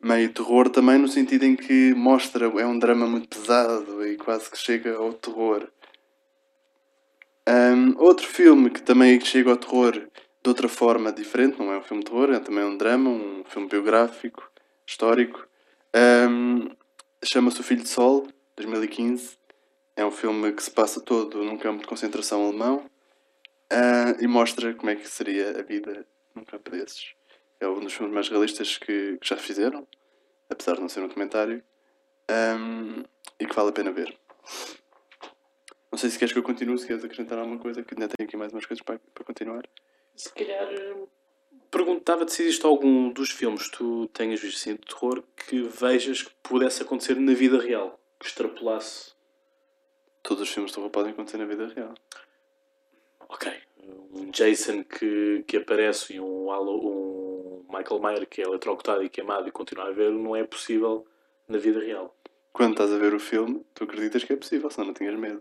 [0.00, 4.50] meio terror também no sentido em que mostra, é um drama muito pesado e quase
[4.50, 5.68] que chega ao terror.
[7.48, 11.82] Um, outro filme que também chega ao terror de outra forma diferente, não é um
[11.82, 14.48] filme de terror, é também um drama, um filme biográfico,
[14.86, 15.46] histórico.
[15.94, 16.70] Um,
[17.24, 19.36] Chama-se O Filho de Sol, 2015.
[19.96, 22.84] É um filme que se passa todo num campo de concentração alemão
[23.72, 27.14] uh, e mostra como é que seria a vida num campo desses.
[27.58, 29.88] É um dos filmes mais realistas que, que já fizeram,
[30.50, 31.62] apesar de não ser um documentário,
[32.30, 33.02] um,
[33.40, 34.14] e que vale a pena ver.
[35.90, 38.28] Não sei se queres que eu continue, se queres acrescentar alguma coisa, que ainda tenho
[38.28, 39.62] aqui mais umas coisas para, para continuar.
[40.14, 40.68] Se calhar
[41.70, 46.22] perguntava-te se existe algum dos filmes que tu tenhas visto assim, de terror que vejas
[46.22, 49.15] que pudesse acontecer na vida real, que extrapolasse.
[50.26, 51.94] Todos os filmes de terror podem acontecer na vida real.
[53.28, 53.52] Ok.
[54.12, 59.48] Um Jason que, que aparece e um, um Michael Myers que é eletrocutado e queimado
[59.48, 61.06] e continua a ver, não é possível
[61.46, 62.12] na vida real.
[62.52, 65.40] Quando estás a ver o filme, tu acreditas que é possível, senão não tinhas medo.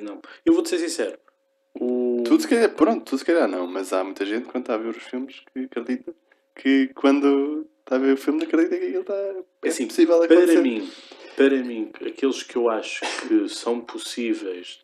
[0.00, 0.22] Não.
[0.46, 1.18] Eu vou-te ser sincero.
[1.74, 2.22] O...
[2.24, 4.78] Tu se calhar, pronto, tu se calhar não, mas há muita gente quando está a
[4.78, 6.14] ver os filmes que acredita
[6.54, 9.14] que quando está a ver o filme acredita que aquilo está
[9.62, 10.52] é assim, possível acontecer.
[10.52, 10.90] Para mim,
[11.36, 14.80] para mim, aqueles que eu acho que são possíveis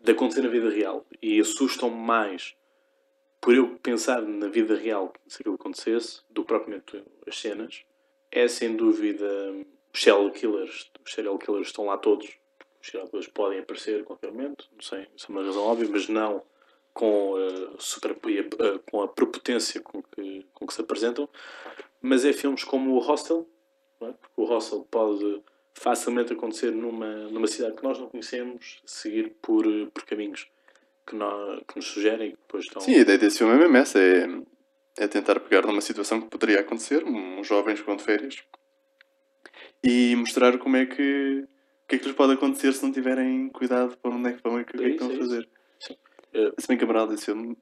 [0.00, 2.54] de acontecer na vida real e assustam mais
[3.40, 7.82] por eu pensar na vida real se aquilo acontecesse, do propriamente as cenas,
[8.30, 9.26] é sem dúvida
[9.92, 10.90] os serial killers.
[11.04, 12.28] Os serial killers estão lá todos.
[12.80, 15.88] Os serial killers podem aparecer a qualquer momento, não sei, isso é uma razão óbvia,
[15.90, 16.42] mas não
[16.92, 21.28] com, uh, super, uh, com a prepotência com que, com que se apresentam.
[22.00, 23.46] Mas é filmes como o Hostel,
[24.00, 24.06] é?
[24.06, 25.42] porque o Hostel pode
[25.74, 30.48] facilmente acontecer numa, numa cidade que nós não conhecemos, seguir por, por caminhos
[31.06, 32.82] que, nós, que nos sugerem que depois estão.
[32.82, 34.26] Sim, a ideia desse filme é mesmo essa: é,
[34.98, 38.42] é tentar pegar numa situação que poderia acontecer, uns jovens que vão de férias,
[39.82, 41.44] e mostrar como é que.
[41.84, 44.42] O que é que lhes pode acontecer se não tiverem cuidado para onde é que
[44.42, 45.48] vão e o que é que estão a fazer.
[46.34, 47.56] Uh, se bem que a moral desse filme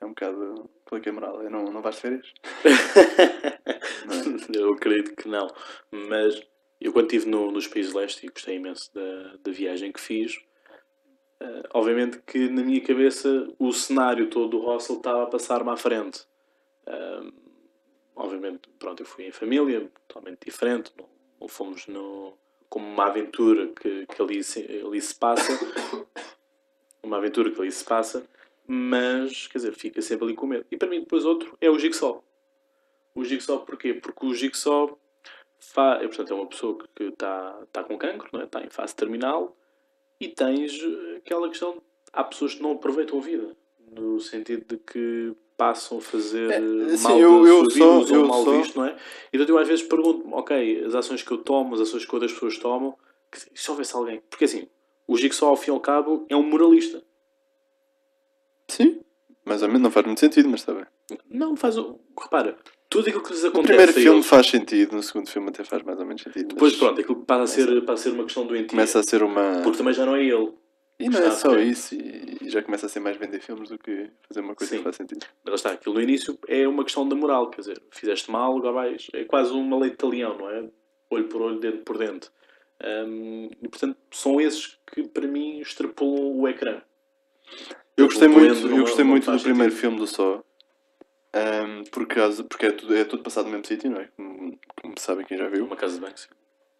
[0.00, 0.70] é um bocado.
[0.84, 1.42] Qual é que é a moral?
[1.42, 2.32] É não, não vais de férias?
[4.06, 4.58] não é?
[4.58, 5.48] Eu acredito que não.
[5.90, 6.42] Mas
[6.80, 10.38] eu quando estive no, nos países leste e gostei imenso da, da viagem que fiz,
[11.42, 15.76] Uh, obviamente que na minha cabeça o cenário todo do Russell estava a passar-me à
[15.76, 16.24] frente.
[16.86, 17.32] Uh,
[18.14, 21.08] obviamente, pronto, eu fui em família, totalmente diferente, não,
[21.40, 25.52] não fomos no, como uma aventura que, que ali, se, ali se passa,
[27.02, 28.24] uma aventura que ali se passa,
[28.66, 30.64] mas, quer dizer, fica sempre ali com medo.
[30.70, 32.22] E para mim, depois outro é o Jigsaw.
[33.14, 33.92] O Jigsaw porquê?
[33.94, 34.98] Porque o Jigsaw
[35.58, 35.98] fa...
[36.00, 38.44] é, portanto, é uma pessoa que está tá com cancro, não é?
[38.44, 39.56] está em fase terminal,
[40.20, 40.72] e tens
[41.16, 43.56] aquela questão, há pessoas que não aproveitam a vida,
[43.90, 48.52] no sentido de que passam a fazer É, mal eu- eu usam eu mal só-
[48.52, 48.96] visto, não é?
[49.32, 52.32] Então eu às vezes pergunto-me, ok, as ações que eu tomo, as ações que outras
[52.32, 52.96] pessoas tomam,
[53.30, 54.20] que se houvesse alguém.
[54.30, 54.66] Porque assim,
[55.06, 57.02] o Jigsaw ao fim e ao cabo é um moralista.
[58.68, 59.00] Sim,
[59.44, 60.86] mais ou menos, não faz muito sentido, mas está bem.
[61.28, 61.98] Não faz o.
[62.18, 62.56] Repara,
[62.88, 63.66] tudo aquilo que lhes No acontece.
[63.68, 66.46] primeiro a filme eles, faz sentido, no segundo filme até faz mais ou menos sentido.
[66.48, 68.68] mas Depois pronto, aquilo que passa a ser, passa a ser uma questão doentia.
[68.68, 69.60] Começa a ser uma.
[69.62, 70.52] Porque também já não é ele.
[71.00, 73.78] E não é a só isso, e já começa a ser mais vender filmes do
[73.78, 74.76] que fazer uma coisa Sim.
[74.78, 75.26] que faz sentido.
[75.42, 78.56] Mas lá está, aquilo no início é uma questão da moral, quer dizer, fizeste mal,
[78.56, 79.08] agora vais.
[79.12, 80.64] É quase uma lei de talião, não é?
[81.10, 82.30] Olho por olho, dente por dente.
[82.84, 86.82] Hum, e portanto, são esses que para mim extrapolam o ecrã.
[87.96, 89.80] Eu gostei O muito, eu gostei muito do primeiro sentido.
[89.80, 90.42] filme do Só.
[91.34, 94.08] ahm, por causa, porque é tudo, é tudo passado no mesmo sítio, não é?
[94.16, 95.64] Como, como sabem quem já viu.
[95.64, 96.28] Uma casa de banho, sim.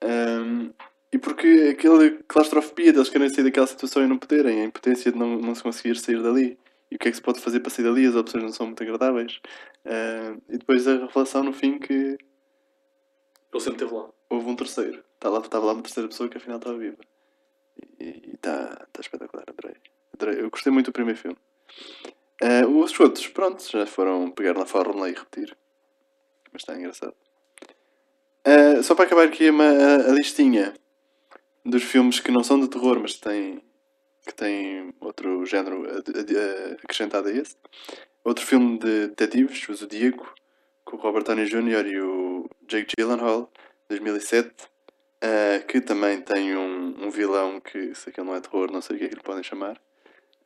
[0.03, 0.71] Ahm,
[1.13, 5.19] e porque aquela claustrofobia deles querem sair daquela situação e não poderem, a impotência de
[5.19, 6.59] não, não se conseguir sair dali.
[6.91, 8.07] E o que é que se pode fazer para sair dali?
[8.07, 9.41] As opções não são muito agradáveis.
[10.49, 12.19] E depois a revelação no fim que Ele
[13.61, 14.09] sempre esteve lá.
[14.29, 15.03] houve um terceiro.
[15.23, 16.99] Está lá, estava lá uma terceira pessoa que afinal estava viva.
[18.01, 19.77] E está está espetacular, adorei.
[20.13, 20.41] adorei.
[20.41, 21.37] Eu gostei muito do primeiro filme.
[22.43, 25.57] Ah, os outros, pronto, já foram pegar na fórmula e repetir.
[26.53, 27.15] Mas está engraçado.
[28.45, 30.75] Ah, só para acabar aqui uma, a, a listinha
[31.65, 33.63] dos filmes que não são de terror, mas têm,
[34.27, 35.85] que têm outro género
[36.83, 37.57] acrescentado a esse.
[38.25, 40.35] Outro filme de detetives, o Zodíaco,
[40.85, 41.87] com o Robert Downey Jr.
[41.87, 43.49] e o Jake Gyllenhaal,
[43.89, 44.72] 2007,
[45.23, 48.97] ah, que também tem um, um vilão que, se aquilo não é terror, não sei
[48.97, 49.81] o que é que lhe podem chamar.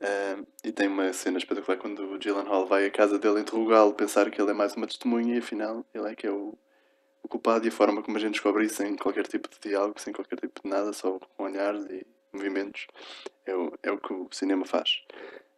[0.01, 4.31] Ah, e tem uma cena espetacular quando o Gyllenhaal vai à casa dele interrogá-lo, pensar
[4.31, 6.55] que ele é mais uma testemunha e afinal ele é que é o,
[7.23, 9.99] o culpado e a forma como a gente descobre isso sem qualquer tipo de diálogo,
[9.99, 12.87] sem qualquer tipo de nada, só com olhares e movimentos,
[13.47, 15.03] é o, é o que o cinema faz.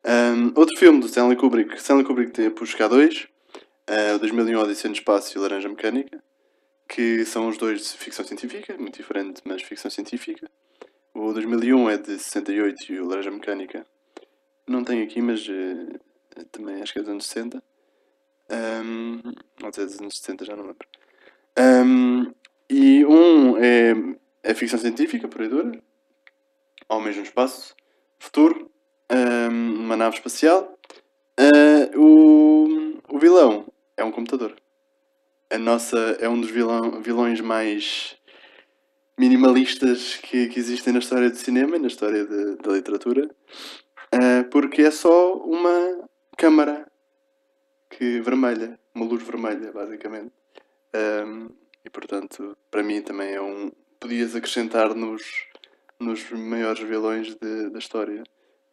[0.04, 3.28] Um, outro filme do Stanley Kubrick, Stanley Kubrick tem Push K2,
[3.90, 6.22] uh, o 2001 Odisseia no Espaço e Laranja Mecânica,
[6.88, 10.50] que são os dois de ficção científica, muito diferente, mas ficção científica.
[11.14, 13.86] O 2001 é de 68 e o Laranja Mecânica
[14.66, 17.62] não tenho aqui, mas eh, também acho que é dos anos 60.
[18.50, 19.20] Um,
[19.60, 20.88] não sei, dos anos 60, já não lembro.
[21.58, 22.32] Um,
[22.70, 23.92] e um é,
[24.42, 25.72] é ficção científica, por aí dura.
[26.88, 27.74] Homens no espaço,
[28.18, 28.70] futuro,
[29.10, 30.78] um, uma nave espacial.
[31.38, 34.56] Uh, o, o vilão é um computador.
[35.50, 38.16] A nossa é um dos vilão, vilões mais
[39.18, 43.28] minimalistas que, que existem na história do cinema e na história da literatura.
[44.14, 46.06] Uh, porque é só uma
[46.36, 46.86] câmara
[47.88, 50.32] que vermelha, uma luz vermelha, basicamente.
[50.94, 51.48] Um,
[51.84, 53.70] e portanto, para mim também é um.
[53.98, 55.22] Podias acrescentar nos,
[55.98, 58.22] nos maiores vilões de- da história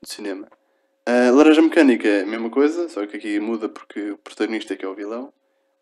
[0.02, 0.48] do cinema.
[1.06, 4.78] A Laranja Mecânica é a mesma coisa, só que aqui muda porque o protagonista é
[4.78, 5.34] que é o vilão,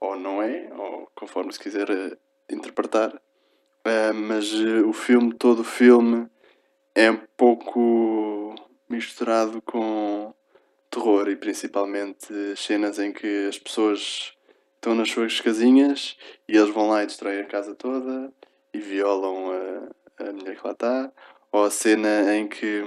[0.04, 2.18] ou não é, ou conforme se quiser eh,
[2.50, 3.20] interpretar.
[3.86, 6.28] Ah, mas eh, o filme, todo o filme,
[6.96, 8.54] é um pouco
[8.90, 10.34] misturado com
[10.90, 14.34] terror e principalmente cenas em que as pessoas
[14.76, 18.32] estão nas suas casinhas e eles vão lá e destroem a casa toda
[18.74, 21.12] e violam a, a mulher que lá está.
[21.52, 22.82] Ou a cena em que,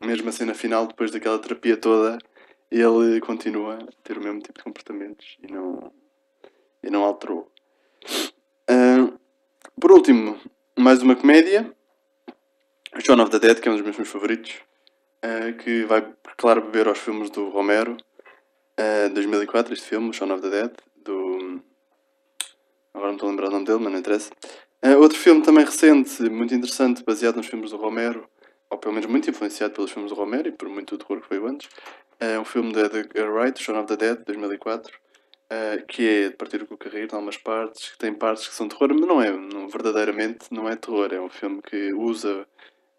[0.00, 2.18] mesmo a cena final, depois daquela terapia toda,
[2.70, 5.92] ele continua a ter o mesmo tipo de comportamentos e não,
[6.86, 7.50] e não alterou.
[8.68, 9.10] Ah,
[9.80, 10.38] por último,
[10.78, 11.74] mais uma comédia.
[12.98, 14.54] Shaun of the Dead, que é um dos meus filmes favoritos.
[15.22, 17.96] ah, que vai, claro, beber aos filmes do Romero.
[18.78, 21.62] ah, 2004, este filme, Shaun of the Dead, do...
[22.92, 24.30] Agora não estou a lembrar o nome dele, mas não interessa.
[24.82, 28.28] Ah, outro filme também recente, muito interessante, baseado nos filmes do Romero,
[28.70, 31.38] ou pelo menos muito influenciado pelos filmes do Romero e por muito terror que foi
[31.38, 31.68] antes.
[32.20, 34.92] É um filme da Edgar Wright, Shaun of the Dead, 2004,
[35.50, 38.68] ah, que é de partir com o carreiro algumas partes, que tem partes que são
[38.68, 42.46] terror, mas não é, não, verdadeiramente não é terror, é um filme que usa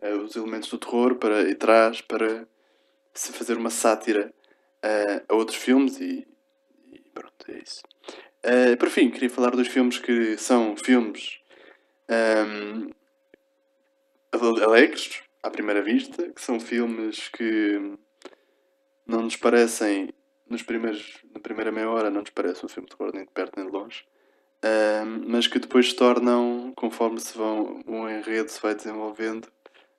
[0.03, 2.47] ah, os elementos do terror para, e traz para
[3.13, 4.33] se fazer uma sátira
[4.83, 6.27] ah, a outros filmes e,
[6.93, 7.81] e pronto, é isso.
[8.79, 11.39] Por fim, queria falar dos filmes que são filmes
[12.09, 12.89] ahm,
[14.31, 17.97] ale- alegres, à primeira vista, que são filmes que
[19.05, 20.09] não nos parecem,
[20.49, 23.31] nos primeiros, na primeira meia hora, não nos parece um filme de terror nem de
[23.31, 24.05] perto nem de longe,
[24.65, 29.47] Ahm, mas que depois se tornam, conforme se vão, o enredo se vai desenvolvendo,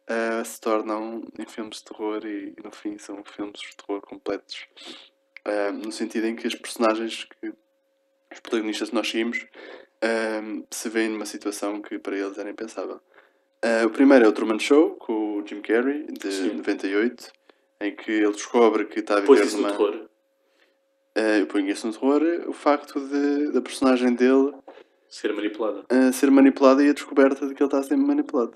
[0.08, 4.00] ah, se tornam em filmes de terror e, e no fim são filmes de terror
[4.00, 4.66] completos.
[5.44, 7.52] Ah, no sentido em que as personagens que
[8.32, 9.46] os protagonistas que nós seguimos
[10.70, 13.00] se veem numa situação que para eles era impensável.
[13.62, 16.54] Ah, o primeiro é o Truman Show, com o Jim Carrey, de Sim.
[16.56, 17.32] 98,
[17.82, 20.08] em que ele descobre que está a viver numa...
[21.16, 24.52] Eh, eu ponho isso no terror, o facto de, da personagem dele
[25.08, 25.84] Ser manipulada.
[25.88, 28.54] eh, ser manipulada e a descoberta de que ele está a ser manipulado.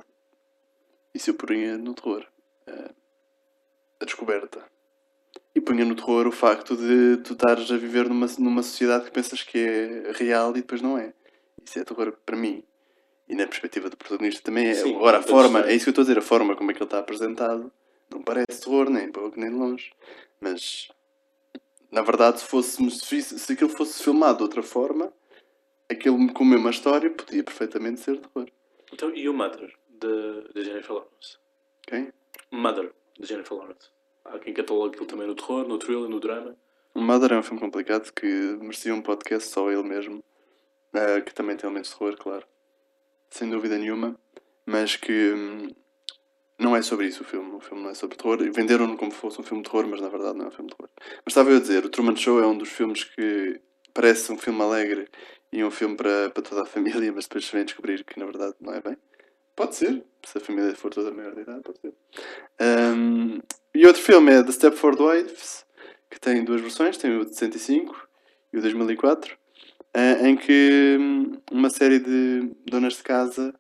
[1.14, 2.26] Isso eu punha no terror.
[2.66, 2.90] eh,
[4.00, 4.62] a descoberta.
[5.54, 9.10] E punha no terror o facto de tu estares a viver numa, numa sociedade que
[9.10, 11.12] pensas que é real e depois não é.
[11.64, 12.62] Isso é terror para mim.
[13.28, 14.74] E na perspectiva do protagonista também é.
[14.74, 16.74] Sim, Agora, a forma, é isso que eu estou a dizer, a forma como é
[16.74, 17.72] que ele está apresentado
[18.10, 19.92] não parece terror, nem pouco nem de longe.
[20.40, 20.88] Mas,
[21.90, 25.12] na verdade, se, fosse, se, aquilo fosse filmado de outra forma,
[25.88, 28.48] aquilo com a mesma história podia perfeitamente ser terror.
[28.92, 31.38] Então, e o Mother, de, de Jennifer Lawrence?
[31.86, 32.12] Ok?
[32.50, 33.90] Mother, de Jennifer Lawrence.
[34.24, 36.56] Há quem catalogue aquilo também no terror, no thriller, no drama.
[36.94, 38.26] O Mother é um filme complicado que
[38.60, 40.22] merecia um podcast só ele mesmo,
[40.92, 42.46] eh, que também tem elementos de terror, claro,
[43.30, 44.18] sem dúvida nenhuma,
[44.66, 45.68] mas que hum,
[46.60, 47.54] não é sobre isso o filme.
[47.54, 48.38] O filme não é sobre terror.
[48.52, 50.70] Venderam-no como se fosse um filme de terror, mas na verdade não é um filme
[50.70, 50.90] de terror.
[50.96, 53.60] Mas estava eu a dizer, o Truman Show é um dos filmes que
[53.92, 55.08] parece um filme alegre
[55.52, 58.26] e um filme para, para toda a família, mas depois se vem descobrir que na
[58.26, 58.96] verdade não é bem.
[59.56, 61.92] Pode ser, se a família for toda maior de idade, pode ser.
[62.60, 63.40] Hum,
[63.74, 65.66] e outro filme é The Stepford Wives,
[66.08, 68.08] que tem duas versões, tem o de 65
[68.52, 69.36] e o de 2004,
[69.94, 73.54] eh, em que hum, uma série de donas de casa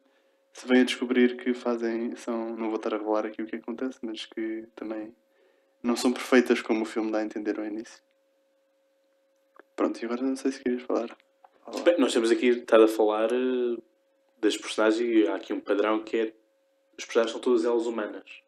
[0.52, 3.56] se vem a descobrir que fazem, são, não vou estar a revelar aqui o que
[3.56, 5.14] acontece, mas que também
[5.82, 8.02] não são perfeitas como o filme dá a entender ao início.
[9.74, 11.16] Pronto, e agora não sei se querias falar.
[11.64, 11.82] Fala.
[11.82, 13.76] Bem, nós temos aqui estado a falar eh,
[14.38, 16.32] das personagens e há aqui um padrão que é
[16.98, 18.42] as personagens são todas elas humanas.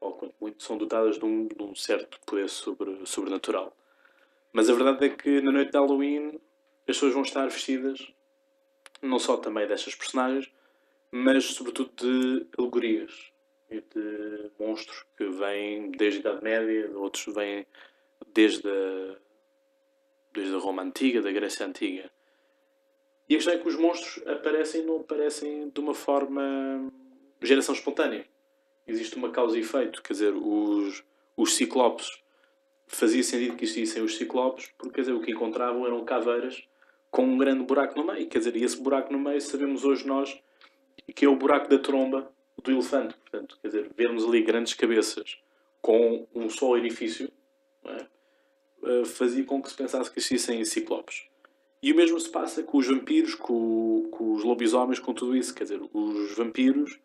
[0.00, 3.76] Ou quanto muito são dotadas de um, de um certo poder sobre, sobrenatural.
[4.52, 6.40] Mas a verdade é que na noite de Halloween
[6.88, 8.12] as pessoas vão estar vestidas
[9.00, 10.50] não só também destas personagens,
[11.16, 13.30] mas sobretudo de alegorias
[13.70, 17.64] e de monstros que vêm desde a Idade Média, outros vêm
[18.34, 19.14] desde a,
[20.32, 22.10] desde a Roma Antiga, da Grécia Antiga.
[23.28, 26.92] E a questão é que os monstros aparecem e não aparecem de uma forma
[27.40, 28.26] geração espontânea.
[28.84, 31.04] Existe uma causa e efeito, quer dizer, os,
[31.36, 32.10] os ciclopes
[32.88, 36.66] fazia sentido que existissem os ciclopes, porque quer dizer, o que encontravam eram caveiras
[37.08, 38.26] com um grande buraco no meio.
[38.26, 40.42] Quer dizer, e esse buraco no meio sabemos hoje nós
[41.14, 42.30] que é o buraco da tromba
[42.62, 43.14] do elefante.
[43.14, 45.38] Portanto, quer dizer, vermos ali grandes cabeças
[45.80, 47.30] com um só orifício
[47.84, 48.06] é?
[48.84, 51.26] Eh, fazia com que se pensasse que existissem ciclopes.
[51.82, 55.54] E o mesmo se passa com os vampiros, com, com os lobisomens, com tudo isso.
[55.54, 56.98] Quer dizer, os vampiros.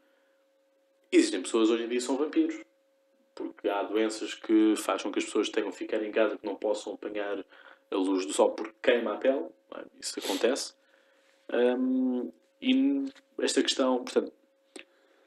[1.12, 2.62] Existem pessoas hoje em dia que são vampiros.
[3.36, 6.46] Porque há doenças que fazem com que as pessoas tenham que ficar em casa, que
[6.46, 7.44] não possam apanhar
[7.92, 9.46] a luz do sol porque queima a pele.
[9.76, 9.84] é?
[10.00, 10.74] Isso acontece.
[11.52, 13.06] Hum, e
[13.40, 14.32] esta questão, portanto,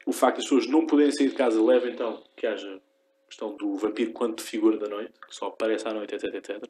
[0.05, 3.55] o facto das pessoas não poderem sair de casa leva então que haja a questão
[3.55, 6.63] do vampiro quanto figura da noite, que só aparece à noite, etc, etc.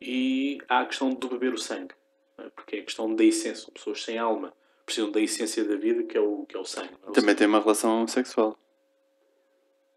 [0.00, 1.94] E há a questão do beber o sangue,
[2.38, 2.48] é?
[2.50, 3.64] porque é a questão da essência.
[3.64, 4.52] São pessoas sem alma,
[4.86, 6.94] precisam da essência da vida, que é o, que é o sangue.
[7.06, 7.08] é?
[7.10, 8.58] O Também tem uma relação sexual.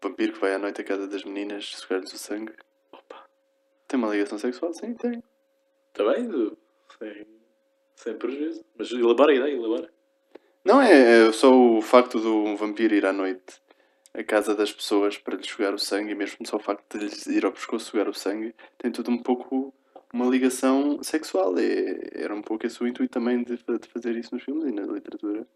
[0.02, 2.52] O vampiro que vai à noite à casa das meninas sugar-lhes o sangue.
[2.90, 3.24] Opa,
[3.86, 4.72] Tem uma ligação sexual?
[4.74, 5.22] Sim, tem.
[5.92, 6.28] está bem?
[6.28, 6.52] de-
[8.02, 8.64] Sem, prejuízo.
[8.76, 9.88] Mas elabora a ideia, elabora.
[10.64, 13.62] Não, é, é só o facto de um vampiro ir à noite
[14.14, 17.04] à casa das pessoas para lhes sugar o sangue, e mesmo só o facto de
[17.04, 19.72] lhes ir ao pescoço sugar o sangue, tem tudo um pouco
[20.12, 21.56] uma ligação sexual.
[21.58, 24.72] É, era um pouco esse o intuito também de, de fazer isso nos filmes e
[24.72, 25.46] na literatura.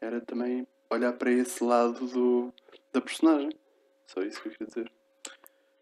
[0.00, 2.52] Era também olhar para esse lado do,
[2.92, 3.50] da personagem.
[4.06, 4.92] Só isso que eu queria dizer.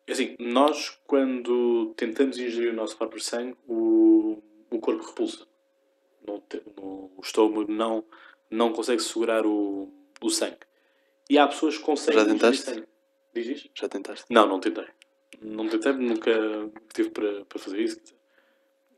[0.06, 4.40] É Assim, nós quando tentamos ingerir o nosso próprio sangue, o,
[4.70, 5.49] o corpo repulsa.
[6.76, 8.04] No- o estômago não,
[8.50, 9.88] não consegue segurar o,
[10.20, 10.58] o sangue.
[11.28, 12.62] E há pessoas que conseguem Já tentaste?
[12.64, 12.84] sangue.
[13.34, 13.70] Diz isto?
[13.74, 14.24] Já tentaste?
[14.30, 14.86] Não, não tentei.
[15.40, 16.32] Não tentei, nunca
[16.92, 18.00] tive para, para fazer isso.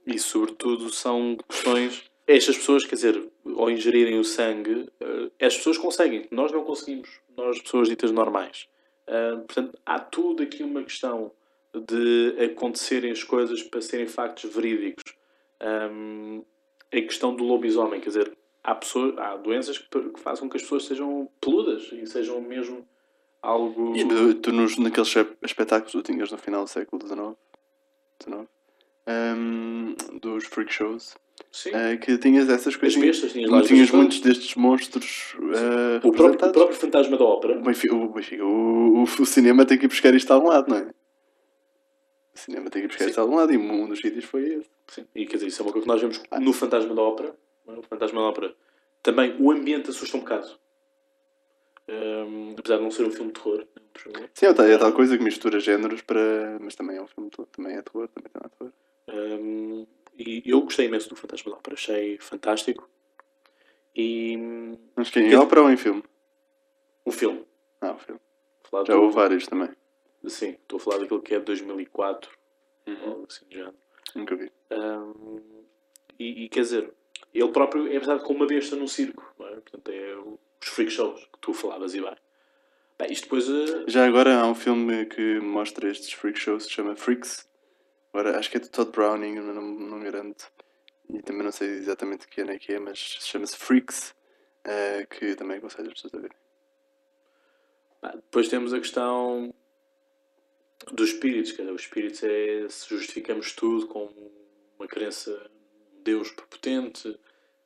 [0.06, 2.10] E, sobretudo, são questões.
[2.26, 6.26] Estas pessoas, quer dizer, ao ingerirem o sangue, eh, as pessoas conseguem.
[6.30, 7.08] Nós não conseguimos.
[7.36, 8.66] Nós, pessoas ditas normais.
[9.06, 11.30] Ah, portanto, há tudo aqui uma questão
[11.74, 15.14] de acontecerem as coisas para serem factos verídicos.
[15.60, 16.42] Ahm,
[16.92, 18.32] a questão do lobisomem, quer dizer,
[18.62, 22.40] há, pessoas, há doenças que, que fazem com que as pessoas sejam peludas e sejam
[22.40, 22.86] mesmo
[23.40, 23.96] algo.
[23.96, 27.34] E tu, tu nos, naqueles espe- espetáculos que tu tinhas no final do século XIX,
[28.22, 28.48] XIX
[29.36, 31.14] hum, dos freak shows,
[31.66, 33.00] eh, que tinhas essas coisas.
[33.00, 37.58] bestas, tinhas tinhas bestas muitos destes monstros eh, o, próprio, o próprio fantasma da ópera.
[37.58, 40.68] O, Benfica- o, o- o- o cinema tem que ir buscar isto a algum lado,
[40.68, 40.90] não é?
[42.34, 44.70] O cinema tem que buscar isto a algum lado e um dos sítios foi esse.
[44.88, 45.06] Sim.
[45.14, 47.36] E quer dizer, isso é uma coisa que nós vemos no Fantasma da Ópera.
[47.68, 47.72] é?
[47.72, 48.54] No Fantasma da Ópera.
[49.02, 50.48] Também o ambiente assusta um bocado.
[51.88, 53.66] Hum, apesar de não ser um filme de terror.
[54.18, 54.28] né?
[54.34, 56.58] Sim, é tal, é tal coisa que mistura géneros para.
[56.60, 58.72] Mas também é um filme, de- também é terror, também tem terror.
[59.40, 61.74] Hum, e eu gostei imenso do Fantasma da Ópera.
[61.74, 62.88] Achei fantástico.
[63.94, 64.38] E
[64.96, 66.02] Mas que é em Quer- ópera ou em filme?
[67.04, 67.44] o filme.
[67.80, 68.20] Ah, o filme.
[68.86, 69.68] Já houve vários também.
[70.26, 72.30] Sim, estou a falar daquele que é de 2004.
[72.86, 72.96] Uhum.
[73.04, 73.74] ou algo assim do género.
[74.14, 74.50] Nunca vi.
[74.70, 75.64] Hum,
[76.18, 76.92] e, e, quer dizer,
[77.32, 79.34] ele próprio é verdade com uma besta num circo.
[79.38, 79.52] Não é?
[79.52, 82.14] Portanto, é os freak shows que tu falavas e bem.
[82.98, 83.48] Bem, isto depois.
[83.48, 87.48] eh, Já agora há um filme que mostra estes freak shows, se chama Freaks.
[88.12, 90.50] Agora acho que é do Todd Browning, não, não garanto.
[91.08, 94.14] E também não sei exatamente que ano é que é, mas chama-se Freaks,
[94.64, 96.36] eh, que também aconselho as pessoas a verem.
[98.02, 99.52] Ah, Depois temos a questão
[100.90, 104.10] dos espíritos, quer dizer, os espíritos é se justificamos tudo com
[104.78, 105.50] uma crença
[106.02, 107.18] Deus prepotente,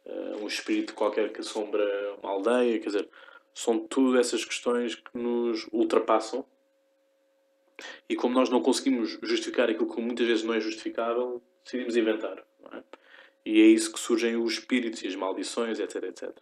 [0.04, 1.84] eh, um espírito qualquer que assombra
[2.22, 3.08] uma aldeia, quer dizer,
[3.54, 6.44] são tudo essas questões que nos ultrapassam
[8.08, 12.44] e como nós não conseguimos justificar aquilo que muitas vezes não é justificável, decidimos inventar.
[12.72, 12.82] é?
[13.44, 16.34] E é isso que surgem os espíritos e as maldições, etc, etc.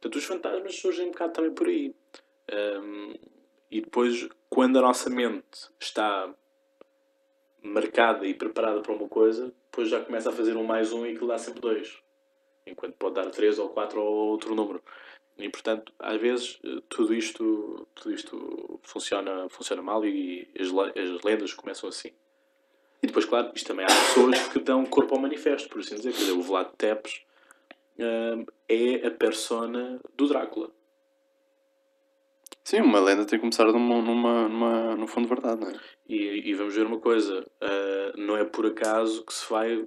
[0.00, 1.94] Portanto, os fantasmas surgem um bocado também por aí.
[2.52, 3.14] Um,
[3.70, 6.32] e depois, quando a nossa mente está
[7.62, 11.10] marcada e preparada para uma coisa, depois já começa a fazer um mais um e
[11.10, 11.98] aquilo dá sempre dois.
[12.66, 14.82] Enquanto pode dar três ou quatro ou outro número.
[15.38, 21.22] E portanto, às vezes, eh, tudo isto, tudo isto funciona, funciona mal e as, as
[21.22, 22.10] lendas começam assim.
[23.02, 26.12] E depois, claro, isto também há pessoas que dão corpo ao manifesto, por assim dizer.
[26.12, 27.20] Quer dizer, o Vlad Tepes
[27.98, 30.70] hum, é a persona do Drácula.
[32.66, 35.74] Sim, uma lenda tem que começar numa, numa, numa, no fundo de verdade, não é?
[36.08, 39.86] E, e vamos ver uma coisa, ah, não é por acaso que se vai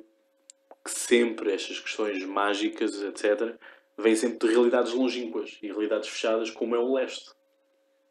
[0.85, 3.57] que sempre estas questões mágicas, etc.,
[3.97, 7.31] vêm sempre de realidades longínquas e realidades fechadas, como é o leste.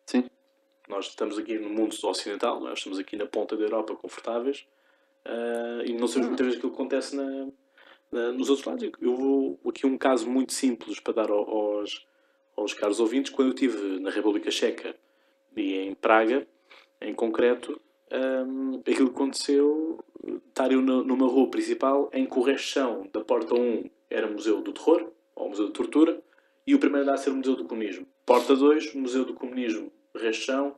[0.04, 0.28] Sim.
[0.86, 4.66] Nós estamos aqui no mundo ocidental, nós estamos aqui na ponta da Europa confortáveis
[5.24, 7.48] ah, e não sabemos muitas vezes aquilo que acontece na,
[8.12, 8.90] na- nos outros lados.
[9.00, 12.06] Eu vou aqui um caso muito simples para dar ao- aos,
[12.58, 13.32] aos caros ouvintes.
[13.32, 14.94] Quando eu estive na República Checa
[15.56, 16.46] e em Praga,
[17.00, 17.80] em concreto,
[18.46, 20.04] hum, aquilo que aconteceu,
[20.48, 22.44] estar eu numa rua principal em que o
[23.12, 26.20] da porta 1 era Museu do Terror, ou Museu de Tortura,
[26.66, 28.06] e o primeiro andar ser o Museu do Comunismo.
[28.26, 30.76] Porta 2, Museu do Comunismo, resto chão,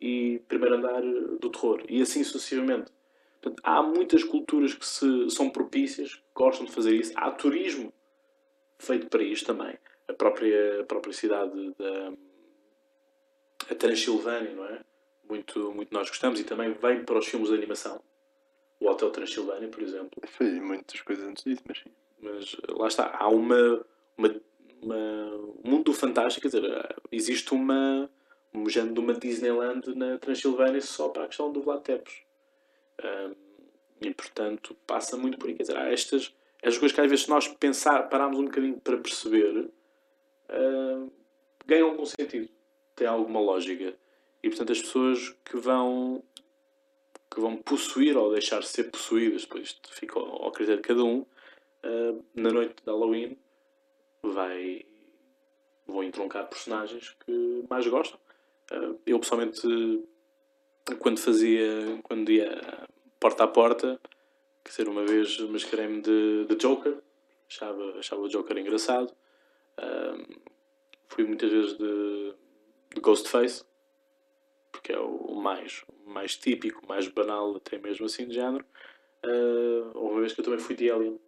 [0.00, 1.82] e primeiro andar do terror.
[1.88, 2.90] E assim sucessivamente.
[3.40, 7.12] Portanto, há muitas culturas que se, são propícias, que gostam de fazer isso.
[7.16, 7.92] Há turismo
[8.78, 9.76] feito para isto também.
[10.08, 12.12] A própria, a própria cidade da
[13.70, 14.80] a Transilvânia, não é?
[15.28, 18.02] Muito, muito nós gostamos e também vem para os filmes de animação.
[18.80, 20.10] O Hotel Transilvânia, por exemplo.
[20.26, 21.90] Foi muitas coisas antes disso, mas sim.
[22.20, 23.84] Mas lá está, há uma,
[24.16, 24.40] uma,
[24.82, 24.96] uma
[25.64, 28.10] um mundo do fantástico, quer dizer, existe uma
[28.54, 32.22] um género de uma Disneyland na Transilvânia só para a questão do Vlad Tepes.
[33.02, 33.32] Ahm,
[34.00, 35.54] e portanto passa muito por aí.
[35.54, 38.98] Quer dizer, há estas, estas coisas que às vezes nós pensar, pararmos um bocadinho para
[38.98, 39.70] perceber,
[40.52, 41.08] ahm,
[41.66, 42.48] ganham algum sentido,
[42.94, 43.94] têm alguma lógica.
[44.42, 46.22] E portanto as pessoas que vão
[47.30, 51.02] que vão possuir ou deixar de ser possuídas, depois isto fica ao, critério de cada
[51.02, 51.24] um,
[51.82, 53.38] ah, na noite de Halloween
[54.22, 54.84] vai
[55.86, 58.20] vão entroncar personagens que mais gostam.
[58.70, 59.62] Ah, eu pessoalmente
[60.98, 62.86] quando fazia quando ia
[63.18, 64.00] porta a porta,
[64.64, 66.98] quer dizer, uma vez mascarei-me de, de Joker,
[67.48, 69.14] achava, achava o Joker engraçado.
[69.78, 70.16] Ah,
[71.08, 72.34] fui muitas vezes de,
[72.94, 73.64] de Ghostface,
[74.70, 78.64] porque é o mais, o mais típico, mais banal, até mesmo assim de género.
[79.94, 81.20] Houve uma vez que eu também fui de Alien.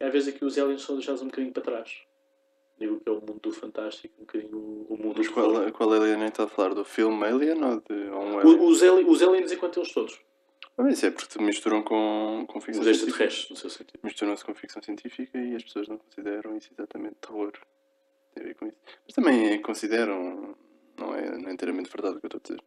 [0.00, 2.02] E às vezes aqui os aliens são deixados um bocadinho para trás.
[2.78, 4.56] Digo que é o mundo do fantástico, um bocadinho
[4.88, 5.72] o, mundo Mas do qual, terror.
[5.72, 6.74] qual alien é que está a falar?
[6.74, 8.60] Do filme Alien ou de ou um alien?
[8.68, 10.20] Os, ali- os aliens enquanto eles todos.
[10.76, 13.08] Ah, isso é porque te misturam com, com Os ficção científica.
[13.24, 13.98] extraterrestres, no seu sentido.
[14.04, 17.52] Misturam-se com ficção científica e as pessoas não consideram isso exatamente terror.
[18.38, 18.76] Tem a ver com isso.
[19.04, 20.56] Mas também consideram,
[20.96, 22.64] não é, não é inteiramente verdade o que eu estou a dizer.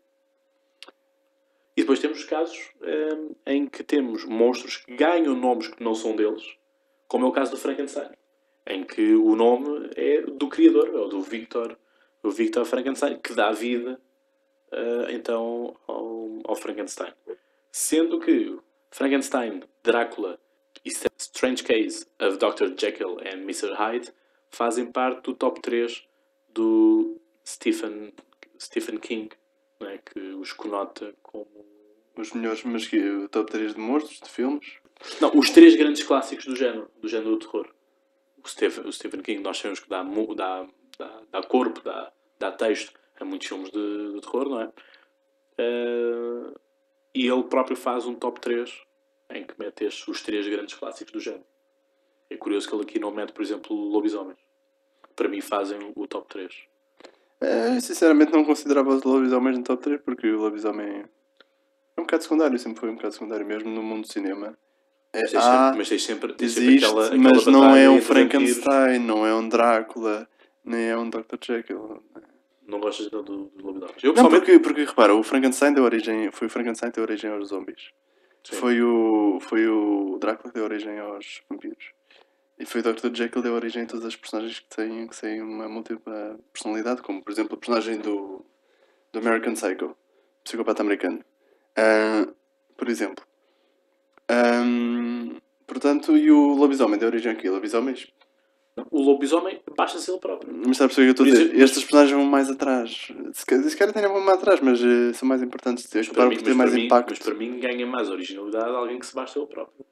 [1.77, 6.15] E depois temos casos hum, em que temos monstros que ganham nomes que não são
[6.15, 6.43] deles,
[7.07, 8.09] como é o caso do Frankenstein,
[8.67, 11.77] em que o nome é do criador, é o do Victor,
[12.21, 13.99] o Victor Frankenstein, que dá vida
[14.71, 17.13] ah, então ao, ao Frankenstein.
[17.71, 18.59] Sendo que
[18.89, 20.37] Frankenstein, Drácula
[20.83, 22.77] e Strange Case of Dr.
[22.77, 23.73] Jekyll and Mr.
[23.73, 24.11] Hyde
[24.51, 26.03] fazem parte do top 3
[26.49, 28.13] do Stephen,
[28.59, 29.29] Stephen King,
[29.81, 29.97] é?
[29.97, 31.65] que os conota como.
[32.17, 34.77] Os melhores, mas que o top 3 de monstros, de filmes.
[35.19, 37.67] Não, os três grandes clássicos do género, do género do terror.
[38.43, 40.67] O Stephen, o Stephen King, nós sabemos que dá, dá,
[40.99, 44.71] dá, dá corpo, dá, dá texto a muitos filmes de, de terror, não é?
[45.57, 46.53] Eh,
[47.13, 48.71] e ele próprio faz um top 3
[49.29, 51.45] em que mete estes, os três grandes clássicos do género.
[52.31, 54.37] É curioso que ele aqui não mete, por exemplo, lobisomens.
[55.17, 56.53] Para mim fazem o top 3.
[57.41, 61.03] É, eu sinceramente não considerava os lobisomens no top 3 porque o lobisomem
[61.97, 64.57] é um bocado secundário, sempre foi um bocado secundário, mesmo no mundo do cinema.
[65.11, 67.75] É, Mas tens há, sempre, mas tens sempre, tens sempre existe, aquela, aquela mas não
[67.75, 68.01] é um.
[68.01, 70.25] Frankenstein, não é um Drácula,
[70.63, 71.35] nem é um Dr.
[71.41, 72.01] Jekyll.
[72.65, 74.01] Não gostas do, do, do lobisomens?
[74.01, 74.45] Eu Não, pessoalmente.
[74.45, 77.89] porque, porque repara, o Frankenstein deu origem, foi o Frankenstein deu origem aos zombies.
[78.41, 78.55] Sim.
[78.55, 81.91] Foi o, foi o Drácula que deu origem aos vampiros.
[82.61, 83.07] E foi o Dr.
[83.13, 87.01] Jekyll que deu origem a todas as personagens que têm, que têm uma múltipla personalidade,
[87.01, 88.45] como por exemplo a personagem do,
[89.11, 89.97] do American Psycho,
[90.43, 91.23] psicopata americano.
[91.75, 92.27] Ah,
[92.77, 93.25] por exemplo.
[94.29, 97.49] Ahm, portanto, e o lobisomem deu origem aqui.
[97.49, 98.07] Lobisomens?
[98.89, 100.53] O lobisomem basta ser ele próprio.
[100.65, 101.55] Mas sabes o que eu estou a dizer?
[101.59, 103.11] Estes personagens vão mais atrás.
[103.33, 103.45] Se
[103.75, 105.89] calhar, não vão mais atrás, mas eh, são mais importantes.
[105.93, 107.09] Mas Acabaram mim- por ter mais para mim- impacto.
[107.09, 109.85] mas para mim ganha mais originalidade alguém que se basta ele próprio.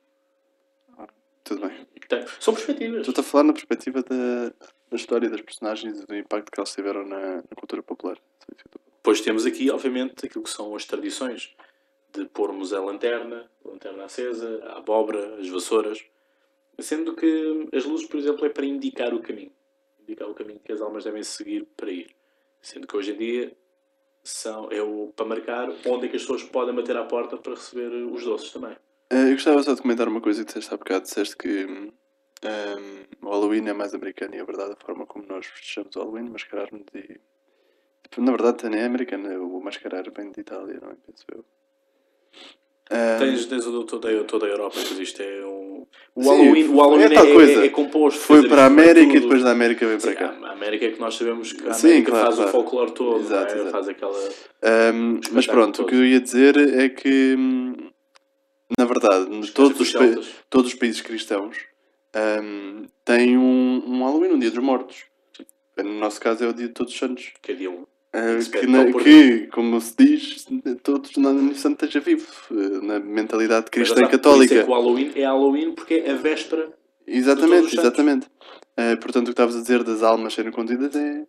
[1.49, 1.87] Tudo bem.
[2.07, 3.07] Tem- São perspectivas.
[3.07, 4.49] Estou a falar na perspectiva da,
[4.89, 8.17] da história das personagens e do impacto que elas tiveram na, na cultura popular.
[8.97, 11.55] Depois temos aqui, obviamente, aquilo que são as tradições
[12.13, 16.03] de pormos a lanterna, a lanterna acesa, a abóbora, as vassouras.
[16.77, 19.51] Sendo que as luzes, por exemplo, é para indicar o caminho.
[20.01, 22.15] Indicar o caminho que as almas devem seguir para ir.
[22.61, 23.57] Sendo que hoje em dia
[24.23, 27.53] são, é o, para marcar onde é que as pessoas podem bater à porta para
[27.55, 28.75] receber os doces também.
[29.09, 31.03] Eh, eu gostava só de comentar uma coisa que disseste há bocado.
[31.03, 31.91] Disseste que hum,
[32.43, 35.99] hum, o Halloween é mais americano e a verdade, a forma como nós festejamos o
[35.99, 37.19] Halloween, mascararmos e.
[38.03, 39.37] Tipo, Na verdade, também é americana.
[39.39, 40.95] O mascarar vem de Itália, não é?
[41.05, 41.45] Penso eu.
[42.91, 45.85] Hum, Tens, tens o- toda, toda a Europa, pois isto é um.
[46.15, 47.61] O Sim, Halloween, o Halloween é tal é, coisa.
[47.61, 48.19] é, é composto.
[48.19, 50.47] foi para a América e depois da América veio para Sim, cá.
[50.47, 52.49] a América é que nós sabemos que a Sim, América claro, faz claro.
[52.49, 53.55] o folclore todo, Exato, é?
[53.57, 53.71] exato.
[53.71, 54.17] faz aquela.
[54.19, 55.85] Hum, mas espetáculo pronto, o todo.
[55.87, 57.68] que eu ia dizer é que, hum,
[58.79, 59.91] na verdade, nos- todos os,
[60.49, 61.57] todos os países cristãos
[62.41, 65.03] hum, têm um, um Halloween, um Dia dos Mortos.
[65.77, 67.33] No nosso caso é o Dia de Todos os Santos.
[67.41, 67.73] que é dia 1.
[67.73, 70.47] Uh, se que, na- que, como se diz,
[70.81, 74.55] todos ano santo esteja vivo, uh, na mentalidade cristã e católica.
[74.55, 76.73] é que o Halloween é Halloween porque é a véspera.
[77.05, 78.27] Exatamente, exatamente.
[78.79, 81.25] Uh, portanto, o que estavas a dizer das almas serem contidas é,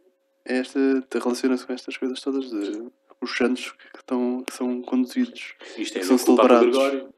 [0.46, 0.78] é esta,
[1.12, 2.82] relaciona-se com estas coisas todas, de,
[3.20, 5.55] os santos que, estão, que são conduzidos.
[5.76, 7.11] Isto é São com o Papa celebrados.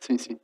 [0.00, 0.38] Sim, sim.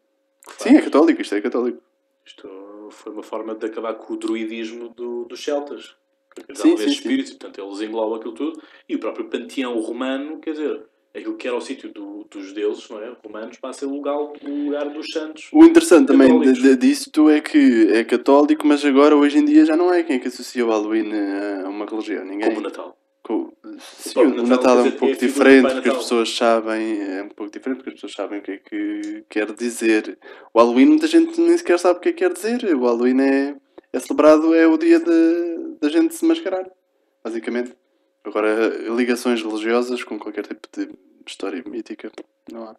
[0.56, 1.82] que Sim, é católico, isto é católico.
[2.24, 5.96] Isto foi uma forma de acabar com o druidismo do- dos celtas.
[6.34, 6.90] Que Sim, sim, sim.
[6.90, 8.62] espíritos, e, portanto eles englobam aquilo tudo.
[8.88, 10.82] E o próprio panteão romano, quer dizer,
[11.14, 13.16] aquilo que era o sítio do- dos deuses, não é?
[13.24, 14.30] Romanos, passa a ser o lugar, o
[14.66, 15.48] lugar dos santos.
[15.50, 19.64] O interessante também de, de, disto é que é católico, mas agora hoje em dia
[19.64, 21.10] já não é quem é que associa o Halloween
[21.64, 22.22] a uma religião.
[22.24, 22.48] Ninguém.
[22.48, 22.98] Como o Natal.
[23.78, 27.22] Sim, o Natal, Natal é um pouco é do diferente porque as pessoas sabem, é
[27.22, 30.18] um pouco diferente porque as pessoas sabem o que é que quer dizer.
[30.52, 32.64] O Halloween muita gente nem sequer sabe o que é que quer dizer.
[32.74, 33.56] O Halloween é,
[33.92, 35.00] é celebrado, é o dia
[35.80, 36.68] da gente se mascarar,
[37.22, 37.74] basicamente.
[38.24, 40.90] Agora, ligações religiosas com qualquer tipo de
[41.26, 42.10] história mítica,
[42.50, 42.76] não há.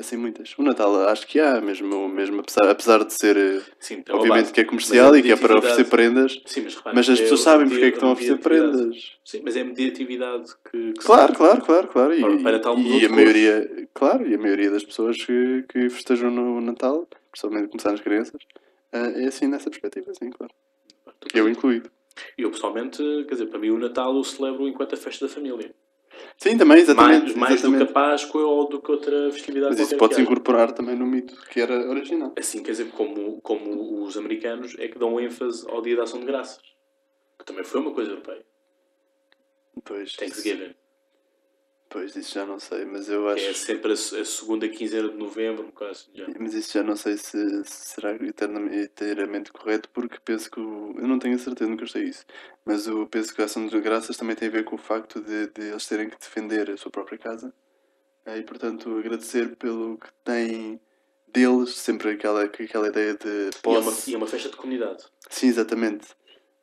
[0.00, 0.54] Assim muitas.
[0.56, 4.50] O Natal acho que há, mesmo, mesmo apesar, apesar de ser, eh, Sim, uma obviamente,
[4.50, 7.22] que é comercial e que é para oferecer prendas, Sim, mas, repara, mas as é
[7.22, 9.18] pessoas sabem porque é que estão a oferecer prendas.
[9.22, 12.14] Sim, mas é a mediatividade que, que Claro, claro, claro, claro.
[12.14, 16.30] E, Natal mudou e a maioria, claro, e a maioria das pessoas que, que festejam
[16.30, 18.40] no Natal, principalmente começar nas crianças,
[18.92, 20.52] eh, é assim nessa perspectiva, sim, claro.
[21.34, 21.90] Eu incluído.
[22.38, 25.74] Eu pessoalmente, quer dizer, para mim o Natal eu celebro enquanto a festa da família.
[26.42, 27.36] Sim, também, exatamente.
[27.36, 27.92] mais mais do que a exatamente.
[27.92, 31.86] Páscoa ou do que outra festividade Mas isso pode-se incorporar também no mito que era
[31.86, 32.32] original.
[32.38, 36.18] Assim, quer dizer, como, como os americanos é que dão ênfase ao Dia da Ação
[36.18, 36.62] de Graças.
[37.38, 38.42] Que também foi uma coisa europeia.
[39.84, 40.74] Pois, Thanksgiving.
[41.90, 43.58] Pois, isso já não sei, mas eu Que é acho.
[43.58, 46.26] sempre a, a segunda quinzena de novembro, um bocado assim, já.
[46.38, 50.60] Mas isso já não sei se, se será inteiramente correto, porque penso que.
[50.60, 52.24] o- eu não tenho a certeza, nunca sei isso.
[52.64, 55.20] Mas eu penso que a ação de graças também tem a ver com o facto
[55.20, 57.52] de, de eles terem que defender a sua própria casa
[58.26, 60.80] eh, e, portanto, agradecer pelo que têm
[61.26, 63.80] deles, sempre aquela, aquela ideia de E é, posse.
[63.88, 65.04] uma, e é uma festa de comunidade.
[65.28, 66.08] Sim, exatamente.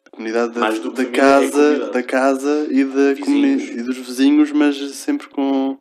[0.07, 5.27] Da comunidade da, da é casa, da casa e, da e dos vizinhos, mas sempre
[5.27, 5.77] com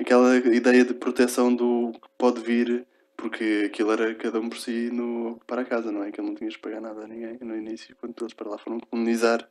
[0.00, 2.84] aquela ideia de proteção do que pode vir
[3.16, 6.10] Porque aquilo era cada um por si no para a casa, não é?
[6.10, 8.80] Que não tinhas de pagar nada a ninguém no início, quando eles para lá foram
[8.80, 9.46] colonizar,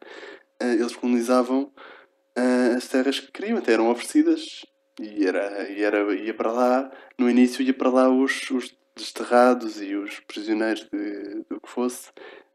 [0.59, 1.71] eh, eles colonizavam
[2.35, 4.65] eh, as terras que queriam, até eram oferecidas
[4.99, 9.81] e era, e era ia para lá, no início ia para lá os, os desterrados
[9.81, 12.09] e os prisioneiros de, do que fosse.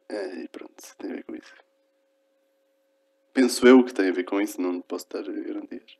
[0.08, 1.54] Eh, e pronto, tem a ver com isso.
[3.32, 5.98] Penso eu que tem a ver com isso, não posso dar garantias.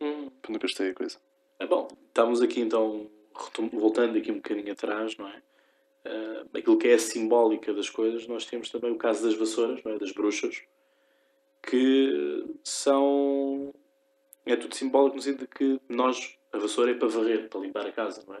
[0.00, 0.30] Hum.
[0.30, 1.18] Porque nunca gostei a coisa.
[1.58, 3.08] É bom, estamos aqui então,
[3.72, 5.42] voltando aqui um bocadinho atrás, não é?
[6.04, 9.82] Ah, aquilo que é a simbólica das coisas, nós temos também o caso das vassouras,
[9.84, 9.98] não é?
[9.98, 10.62] das bruxas,
[11.62, 13.72] que são.
[14.44, 17.86] É tudo simbólico no sentido de que nós, a vassoura é para varrer, para limpar
[17.86, 18.40] a casa, não é?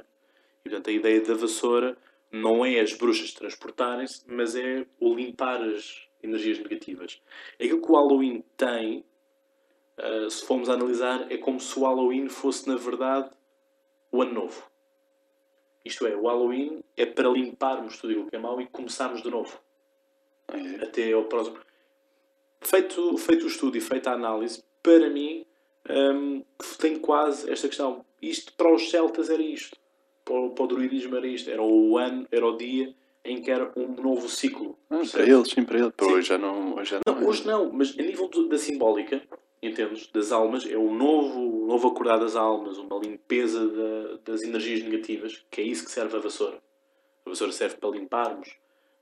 [0.64, 1.96] E portanto a ideia da vassoura
[2.32, 7.20] não é as bruxas transportarem-se, mas é o limpar as energias negativas.
[7.54, 9.04] Aquilo que o Halloween tem,
[9.98, 13.30] Uh, se formos analisar, é como se o Halloween fosse, na verdade,
[14.10, 14.66] o Ano Novo.
[15.84, 19.30] Isto é, o Halloween é para limparmos tudo aquilo que é mau e começarmos de
[19.30, 19.60] novo.
[20.48, 20.84] É.
[20.84, 21.58] Até ao próximo.
[22.60, 25.44] Feito, feito o estudo e feita a análise, para mim,
[25.90, 26.42] hum,
[26.78, 28.04] tem quase esta questão.
[28.20, 29.76] Isto para os celtas era isto.
[30.24, 31.50] Para, o- para o druidismo era isto.
[31.50, 32.94] Era o ano, era o dia
[33.24, 34.76] em que era um novo ciclo.
[34.90, 35.92] Ah, para eles, sim, para eles.
[35.96, 36.12] Para Sim.
[36.14, 36.74] hoje já não.
[36.76, 37.26] Hoje já não, Não, é.
[37.28, 39.22] hoje não, mas a nível da simbólica,
[39.62, 40.08] entendes?
[40.08, 45.44] Das almas, é o novo, novo acordar das almas, uma limpeza da- das energias negativas,
[45.50, 46.58] que é isso que serve a vassoura.
[47.24, 48.48] A vassoura serve para limparmos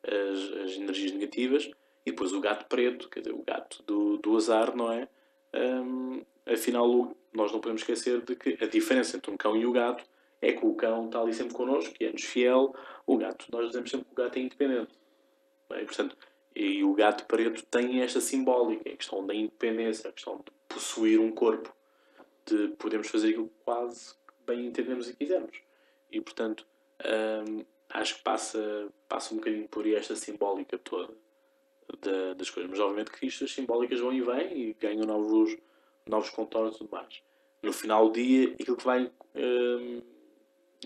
[0.04, 1.70] as, as energias negativas
[2.04, 5.08] e depois o gato preto, quer dizer, o gato do, do azar, não é?
[5.54, 9.72] Hum, afinal, nós não podemos esquecer de que a diferença entre um cão e o
[9.72, 10.04] gato
[10.42, 12.74] é que o cão está ali sempre connosco, que é-nos fiel,
[13.06, 14.98] o gato, nós dizemos sempre que o gato é independente.
[15.70, 15.82] é?
[15.82, 16.16] E, portanto,
[16.54, 21.20] e o gato preto tem esta simbólica, a questão da independência, a questão de possuir
[21.20, 21.74] um corpo,
[22.46, 24.14] de podermos fazer aquilo quase
[24.46, 25.60] bem entendemos e quisermos.
[26.10, 26.66] E, portanto,
[27.46, 31.12] hum, acho que passa, passa um bocadinho por esta simbólica toda
[32.00, 32.70] da- das coisas.
[32.70, 35.56] Mas, obviamente, que isto, as simbólicas vão e vêm e ganham novos,
[36.06, 37.22] novos contornos e tudo mais.
[37.62, 40.00] No final do dia, aquilo que vai, hum,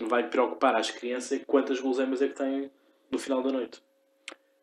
[0.01, 2.71] vai preocupar as crianças quantas guloseimas é que têm
[3.09, 3.81] no final da noite.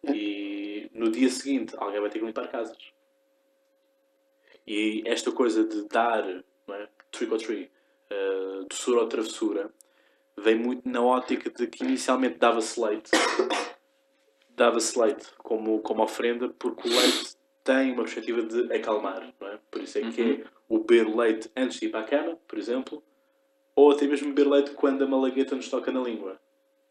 [0.05, 2.77] E no dia seguinte alguém vai ter que limpar casas.
[4.67, 6.25] E esta coisa de dar
[6.67, 6.89] não é?
[7.11, 7.71] trick or treat,
[8.11, 9.71] uh, doçura ou travessura,
[10.37, 13.11] vem muito na ótica de que inicialmente dava-se leite,
[14.51, 19.59] dava-se leite como, como ofrenda, porque o leite tem uma perspectiva de acalmar, não é?
[19.71, 22.59] Por isso é que é o beber leite antes de ir para a cama, por
[22.59, 23.03] exemplo,
[23.75, 26.39] ou até mesmo beber leite quando a malagueta nos toca na língua.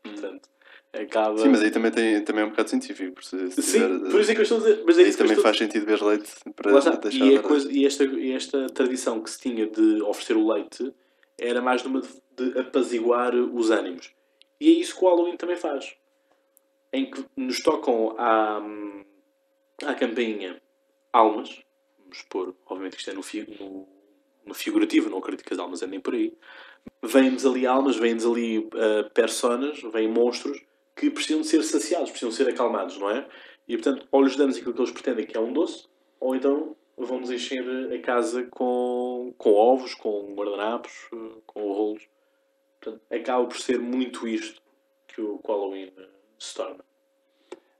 [0.03, 0.49] Portanto,
[0.93, 1.38] acaba.
[1.38, 3.13] Sim, mas aí também, tem, também é um bocado científico.
[3.13, 4.84] por Se, se Sim, tiver- por isso é que eu estou a dizer.
[4.86, 5.43] Mas é isso também estou...
[5.43, 9.21] faz sentido beber leite para deixar E, a dar- coisa, e, esta, e esta tradição
[9.21, 10.93] que se tinha de oferecer o leite
[11.38, 14.11] era mais numa de, de apaziguar os ânimos.
[14.59, 15.95] E é isso que o Halloween também faz.
[16.93, 18.61] Em que nos tocam à,
[19.86, 20.61] à campainha
[21.13, 21.61] almas.
[21.99, 23.21] Vamos pôr, obviamente que isto é no,
[23.59, 23.88] no,
[24.45, 26.34] no figurativo, não acredito que as almas andem por aí.
[27.03, 30.61] Vêm-nos ali almas, vêm-nos ali ah, personas, vêm monstros
[30.95, 33.27] que precisam de ser saciados, precisam de ser acalmados, não é?
[33.67, 35.86] E portanto, ou lhes damos aquilo que eles pretendem, que é um doce,
[36.19, 37.63] ou então vão-nos encher
[37.93, 42.03] a casa com, com ovos, com guardanapos, eh, com rolos.
[42.79, 44.61] Portanto, acaba por ser muito isto
[45.07, 46.07] que o que o Halloween eh,
[46.38, 46.84] se torna.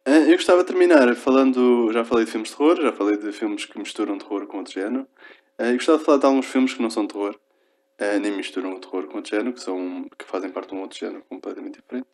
[0.06, 1.92] Ah, Eu gostava de terminar falando.
[1.92, 4.74] Já falei de filmes de terror, já falei de filmes que misturam terror com outro
[4.74, 5.08] género.
[5.58, 7.36] Ah, Eu gostava de falar de alguns filmes que não são terror,
[8.02, 10.82] ah, nem misturam o terror com outro género, que, são, que fazem parte de um
[10.82, 12.08] outro género completamente diferente,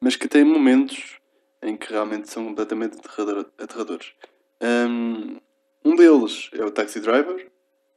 [0.00, 1.18] mas que têm momentos
[1.60, 4.14] em que realmente são completamente aterrador- aterradores.
[4.60, 5.38] Ahm,
[5.84, 7.50] Um deles é o Taxi Driver,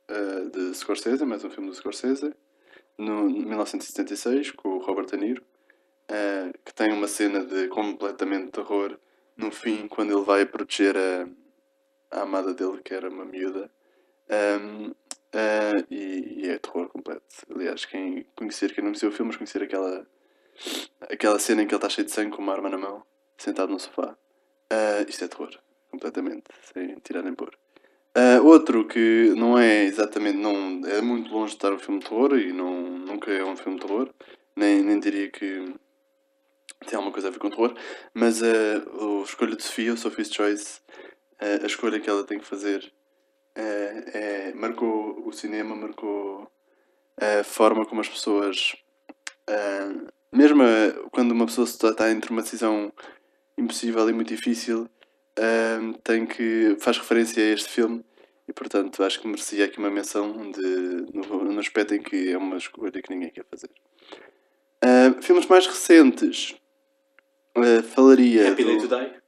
[0.10, 2.34] ah, de Scorsese, mais um filme do Scorsese,
[2.98, 5.44] no 1976, com o Robert De Niro.
[6.08, 8.96] Uh, que tem uma cena de completamente terror
[9.36, 11.28] no fim, quando ele vai proteger a,
[12.12, 13.72] a amada dele, que era uma miúda.
[14.30, 17.24] Um, uh, e, e é terror completo.
[17.54, 20.08] Aliás, quem conhecer, quem não conheceu o filme, mas conhecer aquela,
[21.02, 23.04] aquela cena em que ele está cheio de sangue com uma arma na mão,
[23.38, 24.16] sentado no sofá.
[24.72, 25.52] Uh, isto é terror,
[25.92, 27.58] completamente, sem tirar nem pôr.
[28.18, 32.08] Uh, outro que não é exatamente, não, é muito longe de estar um filme de
[32.08, 34.10] terror e não, nunca é um filme de terror,
[34.56, 35.76] nem, nem diria que
[36.88, 37.76] tem alguma coisa a ver com terror,
[38.14, 40.80] mas uh, a escolha de Sofia, o Sophie's Choice,
[41.42, 42.90] uh, a escolha que ela tem que fazer
[43.58, 46.50] uh, é, marcou o cinema, marcou
[47.18, 48.76] a forma como as pessoas,
[49.50, 50.64] uh, mesmo
[51.12, 52.92] quando uma pessoa está, entre uma decisão
[53.58, 54.90] impossível e muito difícil,
[55.40, 58.04] uh, tem que, faz referência a este filme
[58.48, 62.38] e portanto acho que merecia aqui uma menção de, no, no aspecto em que é
[62.38, 63.70] uma escolha que ninguém quer fazer.
[64.84, 66.56] Uh, filmes mais recentes.
[67.94, 68.52] Falaria.
[68.52, 69.22] Happy Day do, to Die.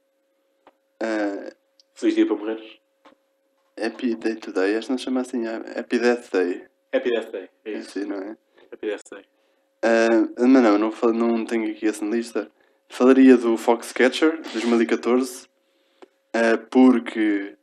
[1.94, 2.77] Feliz dia para morrer.
[3.86, 5.46] Happy Day Today, acho que não se chama assim.
[5.46, 6.64] é Happy Death Day.
[6.92, 7.48] Happy Death Day.
[7.64, 7.98] É É isso.
[7.98, 8.36] assim, não é?
[8.72, 9.24] Happy Death Day.
[9.84, 12.50] Uh, mas não, não, não tenho aqui essa lista.
[12.88, 17.54] Falaria do Foxcatcher, 2014, uh, porque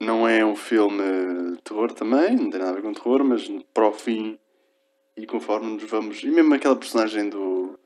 [0.00, 3.46] não é um filme de terror também, não tem nada a ver com terror, mas
[3.74, 4.38] para o fim
[5.16, 6.22] e conforme nos vamos.
[6.22, 7.78] E mesmo aquela personagem do,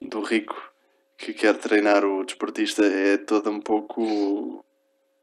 [0.00, 0.70] do rico
[1.16, 4.64] que quer treinar o desportista é toda um pouco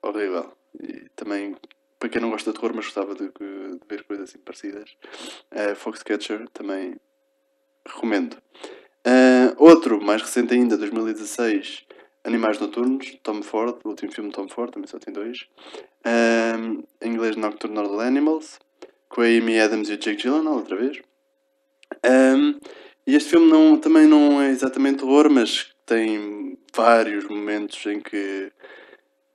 [0.01, 0.51] horrível.
[0.81, 1.55] E também,
[2.05, 4.91] para quem não gosta de terror, mas gostava de, de ver coisas assim parecidas,
[5.51, 6.97] uh, Foxcatcher também
[7.83, 8.37] recomendo.
[9.03, 11.83] Ah, outro, mais recente ainda, 2016,
[12.23, 15.47] Animais Noturnos, Tom Ford, o último filme de Tom Ford, também só tem dois.
[16.03, 16.57] Ah,
[17.01, 18.59] em inglês, Nocturnal Animals,
[19.09, 21.01] com a Amy Adams e o Jake Gyllenhaal, outra vez.
[22.03, 22.35] Ah,
[23.07, 28.51] e este filme não, também não é exatamente terror, mas tem vários momentos em que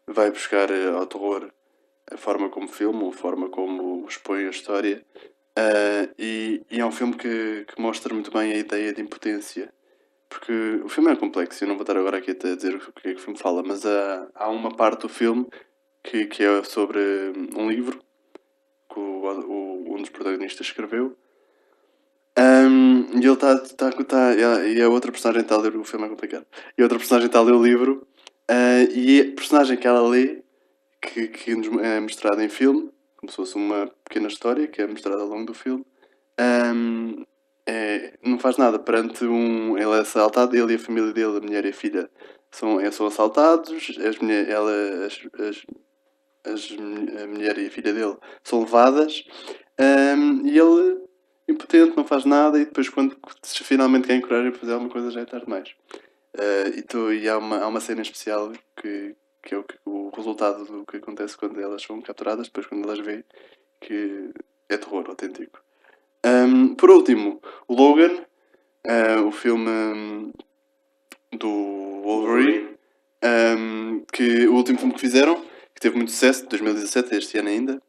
[0.07, 1.53] vai buscar eh, ao terror
[2.11, 5.04] a forma como filma, a forma como expõe a história.
[5.56, 9.72] Ah, e, e é um filme que, que mostra muito bem a ideia de impotência.
[10.28, 10.52] Porque
[10.84, 13.14] o filme é complexo, eu não vou estar agora aqui a dizer o que é
[13.14, 15.46] que o filme fala, mas há, há uma parte do filme
[16.04, 17.00] que, que é sobre
[17.56, 17.98] um livro
[18.92, 21.16] que o, o- um dos protagonistas escreveu.
[22.36, 23.58] Ahm, e ele está.
[23.58, 25.76] Tá, tá, e a- outra personagem está a ler.
[25.76, 26.46] O filme é complicado.
[26.78, 28.06] E a outra personagem está a ler o livro.
[28.48, 30.39] ah, e a personagem que ela lê,
[31.01, 34.86] que, que nos é mostrada em filme, como se fosse uma pequena história que é
[34.86, 35.84] mostrada ao longo do filme,
[36.38, 37.24] ahm,
[37.66, 39.76] é, não faz nada perante um.
[39.76, 42.11] Ele é assaltado, ele e a família dele, a mulher e a filha,
[42.51, 44.72] são, é, são assaltados, as, mulher, ela,
[45.07, 45.66] as, as,
[46.44, 46.68] as,
[47.22, 49.24] a mulher e a filha dele são levadas,
[49.78, 51.01] ahm, e ele,
[51.48, 55.11] impotente, não faz nada, e depois, quando se finalmente quer encorajar a fazer alguma coisa,
[55.11, 55.74] já é tarde demais.
[56.36, 60.11] Ah, e, tu, e há, uma, há uma cena especial que, que é o, o
[60.11, 63.24] resultado do que acontece quando elas são capturadas, depois quando elas veem
[63.80, 64.30] que
[64.68, 65.61] é terror autêntico.
[66.22, 68.24] Ahm, por último, Logan,
[68.86, 70.32] ah, o filme hum,
[71.32, 71.49] do
[72.03, 72.76] Wolverine,
[73.22, 75.43] ahm, que o último filme que fizeram,
[75.74, 77.82] que teve muito sucesso, 2017, este ano ainda,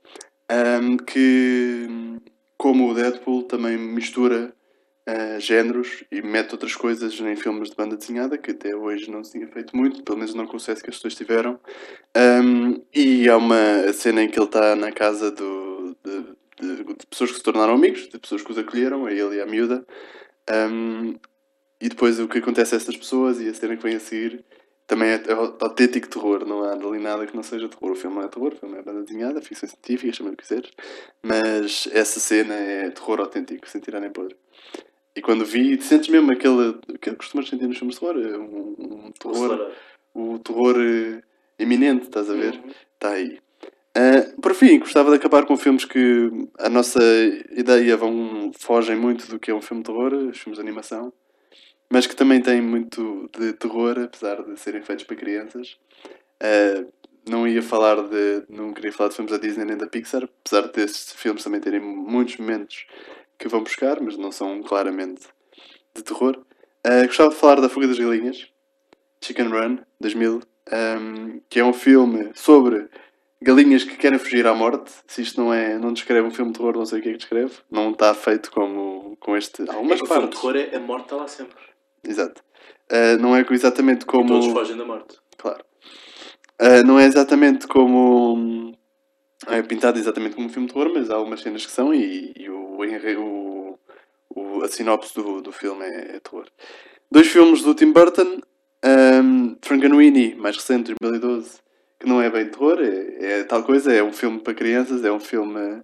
[0.50, 2.20] ahm, que hum,
[2.58, 4.54] como o Deadpool também mistura
[5.08, 9.24] ah, géneros e mete outras coisas em filmes de banda desenhada que até hoje não
[9.24, 11.60] se tinha feito muito, pelo menos não com o sucesso que as pessoas tiveram.
[12.16, 16.22] Um, e há uma cena em que ele está na casa do, de,
[16.62, 19.42] de- de pessoas que se tornaram amigos, de pessoas que os acolheram, a ele e
[19.42, 19.86] à miúda.
[20.50, 21.16] Um,
[21.82, 24.46] e depois o que acontece a essas pessoas e a cena que vem a seguir
[24.88, 25.22] também é,
[25.62, 27.92] autêntico terror, não há ali nada que não seja terror.
[27.94, 30.44] O filme não é terror, o filme é banda desenhada, ficção científica, chama o que
[30.44, 30.70] quiseres,
[31.24, 34.36] mas essa cena é terror autêntico, sem tirar nem pôr.
[35.16, 38.76] E quando vi, sentes mesmo aquele, que costumas sentir nos filmes de terror, é um,
[38.80, 39.72] um terror,
[40.14, 41.22] o terror eh,
[41.60, 42.60] iminente, estás a ver?
[42.94, 43.40] Está aí.
[43.94, 47.02] Ah, por fim, gostava de acabar com filmes que a nossa
[47.52, 51.12] ideia vão, fogem muito do que é um filme de terror, os filmes de animação,
[51.90, 55.78] mas que também têm muito de terror, apesar de serem feitos para crianças.
[56.42, 56.86] Ah,
[57.30, 58.44] não ia falar de.
[58.50, 61.82] Não queria falar de filmes da Disney nem da Pixar, apesar desses filmes também terem
[61.82, 62.88] muitos momentos
[63.42, 65.24] que vão buscar, mas não são claramente
[65.96, 66.40] de terror.
[66.84, 68.48] Ah, gostava de falar da Fuga das Galinhas,
[69.24, 72.88] Chicken Run, 2000, um, que é um filme sobre
[73.42, 74.92] galinhas que querem fugir à morte.
[75.08, 77.12] Se isto não é, não descreve um filme de terror, não sei o que é
[77.14, 77.54] que descreve.
[77.70, 79.62] Não está feito como com este.
[79.64, 80.42] Algumas Mas o filme de partes.
[80.42, 81.58] terror é a morte está lá sempre.
[82.08, 82.44] Exato.
[82.90, 84.28] Ah, não é exatamente como.
[84.28, 85.18] Todos fogem da morte.
[85.38, 85.64] Claro.
[86.60, 88.78] Ah, não é exatamente como.
[89.48, 91.94] Hum, É pintado exatamente como um filme de terror, mas há algumas cenas que são
[91.94, 92.78] e, e o,
[93.20, 93.80] o,
[94.36, 96.46] o- a sinopse do, do filme é, é terror.
[97.12, 98.42] Dois filmes do Tim Burton.
[98.86, 101.60] Um, Frankenweenie, mais recente, 2012,
[102.00, 105.12] que não é bem terror, é, é tal coisa, é um filme para crianças, é
[105.12, 105.84] um filme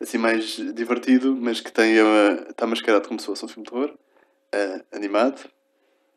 [0.00, 3.72] assim mais divertido, mas que tem a- está mascarado como se fosse um filme de
[3.72, 3.94] terror,
[4.54, 5.40] ah, animado.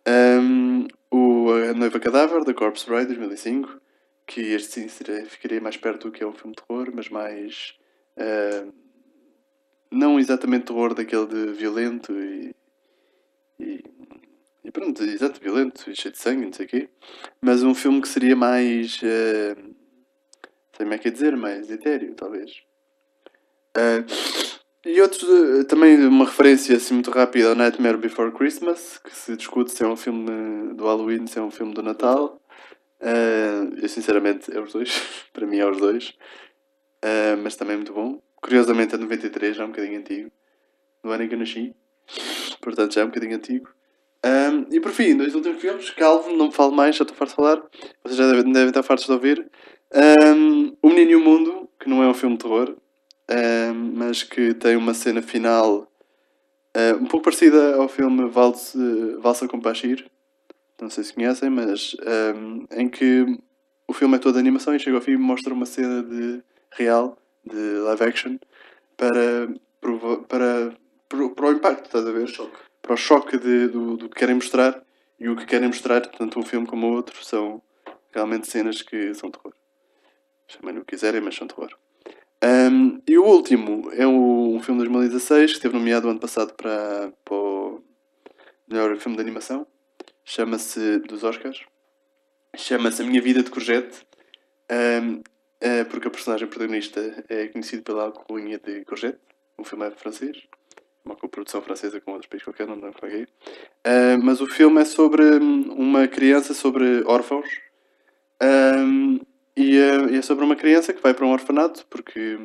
[0.07, 3.79] Um, o A Noiva Cadáver, da Corpse Bride, 2005,
[4.25, 7.09] que este sim seria, ficaria mais perto do que é um filme de terror, mas
[7.09, 7.75] mais.
[8.17, 8.67] ah,
[9.91, 12.55] não exatamente terror daquele de violento e.
[13.59, 13.83] e,
[14.63, 16.89] e pronto, exato, violento e cheio de sangue, não sei o quê.
[17.41, 18.99] Mas um filme que seria mais.
[19.03, 19.55] ah,
[20.73, 22.63] sei como é que é dizer, mais etéreo, talvez.
[23.75, 24.03] Ah,
[24.85, 29.35] e outros, eh, também uma referência assim muito rápida ao Nightmare Before Christmas, que se
[29.35, 32.39] discute se é um filme do Halloween, se é um filme do Natal.
[33.01, 35.01] Ah, eu sinceramente é os dois,
[35.33, 36.13] para mim é os dois.
[37.01, 38.21] Ah, mas também é muito bom.
[38.41, 40.31] Curiosamente é de 93, já é um bocadinho antigo.
[41.03, 41.75] No ano em que eu nasci.
[42.61, 43.69] Portanto já é um bocadinho antigo.
[44.25, 47.29] Um, e por fim, dois últimos filmes, Calvo, não me falo mais, já estou farto
[47.29, 47.61] de falar,
[48.03, 49.45] vocês já devem, devem estar fartos de ouvir.
[49.93, 52.75] Um, o Menino e o Mundo, que não é um filme de terror,
[53.29, 55.87] um, mas que tem uma cena final
[56.75, 58.79] uh, um pouco parecida ao filme Valsa,
[59.19, 60.09] Valsa com Pachir,
[60.81, 61.95] não sei se conhecem, mas
[62.35, 63.25] um, em que
[63.87, 67.17] o filme é todo animação e chega ao fim e mostra uma cena de real,
[67.43, 68.37] de live action,
[68.97, 69.47] para,
[70.27, 70.71] para,
[71.07, 72.27] para, para o impacto, estás a ver?
[72.27, 72.57] Choque.
[72.81, 74.83] Para o choque de, do, do que querem mostrar
[75.19, 77.61] e o que querem mostrar, tanto um filme como o outro, são
[78.13, 79.53] realmente cenas que são terror.
[80.47, 81.69] Chamem o que quiserem, mas são terror.
[82.43, 86.53] Um, e o último é um, um filme de 2016 que esteve nomeado ano passado
[86.53, 87.81] para, para o
[88.67, 89.65] melhor filme de animação.
[90.27, 91.63] Chama-se dos Oscars.
[92.57, 94.05] Chama-se A Minha Vida de Courgette.
[94.71, 95.21] Um,
[95.61, 99.19] é porque a personagem protagonista é conhecida pela alcunha de Courgette.
[99.55, 100.35] O filme é francês.
[101.05, 103.21] Uma coprodução francesa com outros países qualquer, não lembro qual é.
[103.23, 107.47] Uh, mas o filme é sobre uma criança, sobre órfãos.
[108.41, 109.19] Um,
[109.55, 112.39] e é, é sobre uma criança que vai para um orfanato, porque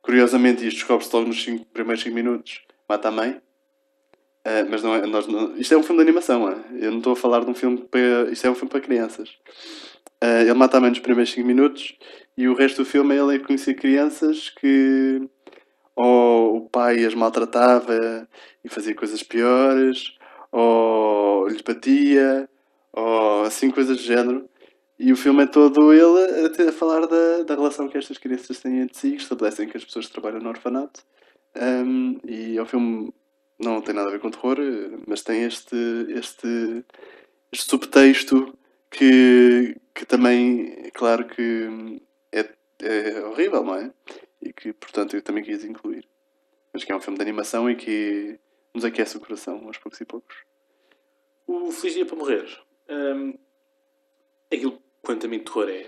[0.00, 3.42] curiosamente isto descobre-se logo nos cinco, primeiros 5 minutos, mata a mãe.
[4.48, 6.56] Uh, mas não é, nós não, isto é um filme de animação, é?
[6.80, 8.30] eu não estou a falar de um filme para.
[8.30, 9.28] Isto é um filme para crianças.
[10.24, 11.94] Uh, ele mata a mãe nos primeiros 5 minutos
[12.34, 15.20] e o resto do filme é ele conhecer crianças que
[15.94, 18.26] ou o pai as maltratava
[18.64, 20.16] e fazia coisas piores,
[20.50, 22.48] ou lhes batia,
[22.92, 24.48] ou assim coisas do género.
[24.98, 28.80] E o filme é todo ele a, falar da, da relação que estas crianças têm
[28.80, 31.02] entre si, que estabelecem que as pessoas trabalham no orfanato.
[31.56, 33.12] Um, e é um filme
[33.58, 34.56] não tem nada a ver com terror,
[35.06, 35.76] mas tem este,
[36.10, 36.84] este,
[37.52, 38.56] este subtexto
[38.90, 42.00] que, que também, claro que
[42.32, 42.48] é,
[42.80, 43.92] é horrível, não é?
[44.40, 46.06] E que, portanto, eu também quis incluir.
[46.72, 48.38] Mas que é um filme de animação e que
[48.72, 50.36] nos aquece o coração aos poucos e poucos.
[51.46, 52.46] O Feliz Dia para Morrer.
[52.88, 53.34] Um,
[54.52, 55.86] aquilo quanto a mim terror é.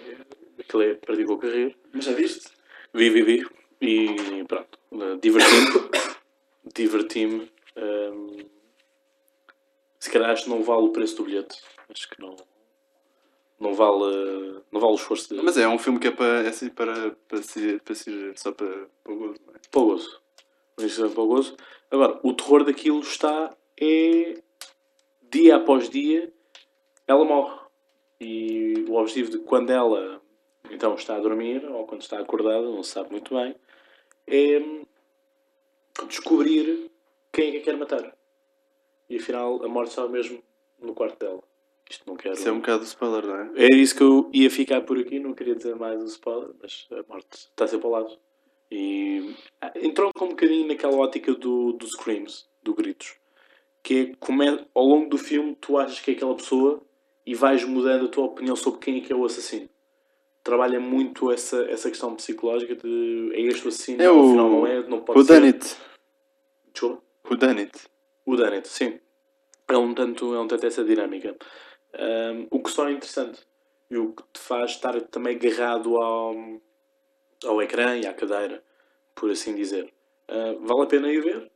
[0.58, 1.74] Aquilo é perdi com a carreira.
[1.92, 2.48] Mas já viste?
[2.92, 3.46] Vi, vi, vi.
[3.80, 4.78] E pronto.
[5.20, 5.90] Diverti-me.
[6.74, 7.52] Diverti-me.
[7.76, 8.36] Um,
[9.98, 11.60] se calhar acho que não vale o preço do bilhete.
[11.88, 12.36] Acho que não.
[13.58, 15.42] Não vale, não vale o esforço de...
[15.42, 18.52] Mas é um filme que é para, é assim, para, para, ser, para ser só
[18.52, 19.58] para, para o gozo, não é?
[19.70, 20.20] Para o gozo.
[20.78, 21.56] É para o gozo.
[21.90, 23.54] Agora, o terror daquilo está.
[23.78, 24.34] É.
[25.30, 26.32] Dia após dia,
[27.06, 27.60] ela morre.
[28.18, 30.20] E o objetivo de quando ela
[30.70, 33.54] então está a dormir, ou quando está acordada, não se sabe muito bem,
[34.26, 34.60] é
[36.08, 36.89] descobrir
[37.32, 38.16] quem é que a quer matar.
[39.08, 40.42] E afinal a morte está mesmo
[40.80, 41.42] no quarto dela.
[41.90, 42.34] Isto não quero.
[42.34, 43.64] Isso é um bocado spoiler, não é?
[43.64, 46.86] Era isso que eu ia ficar por aqui, não queria dizer mais o spoiler, mas
[46.92, 48.18] a morte está sempre ao lado.
[48.70, 53.16] E ah, entrou um bocadinho naquela ótica do, do Screams, do Gritos.
[53.82, 56.80] Que é como é, ao longo do filme tu achas que é aquela pessoa
[57.26, 59.68] e vais mudando a tua opinião sobre quem é que é o assassino.
[60.44, 64.66] Trabalha muito essa, essa questão psicológica de é este o assassino, é o, afinal não
[64.66, 65.34] é, não pode who ser.
[65.34, 65.76] Done it.
[66.72, 67.02] Desculpa?
[67.30, 67.72] Who done it.
[68.26, 68.98] O Done It, sim.
[69.68, 71.36] É um tanto, é um tanto essa dinâmica.
[71.98, 73.40] Um, o que só é interessante
[73.90, 76.34] e o que te faz estar também agarrado ao,
[77.44, 78.62] ao ecrã e à cadeira,
[79.14, 79.92] por assim dizer.
[80.28, 81.50] Uh, vale a pena ir ver.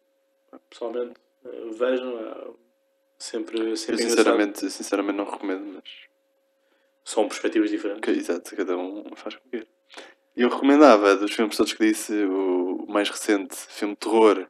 [0.70, 1.14] Pessoalmente,
[1.44, 2.14] uh, vejam.
[2.14, 2.56] Uh,
[3.18, 5.84] sempre, Eu sempre sinceramente, sinceramente não recomendo, mas.
[7.04, 8.00] São perspectivas diferentes.
[8.00, 9.66] que- Exato, cada um faz como quer.
[10.36, 14.48] Eu recomendava, dos filmes todos que disse, o mais recente filme de terror,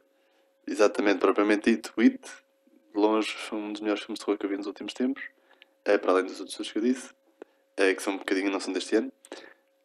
[0.67, 2.19] exatamente, propriamente dito, It,
[2.93, 5.23] longe, um dos melhores filmes de terror que eu vi nos últimos tempos,
[5.85, 7.09] eh, para além dos outros que eu disse,
[7.77, 9.11] eh, que são um bocadinho, não são deste ano,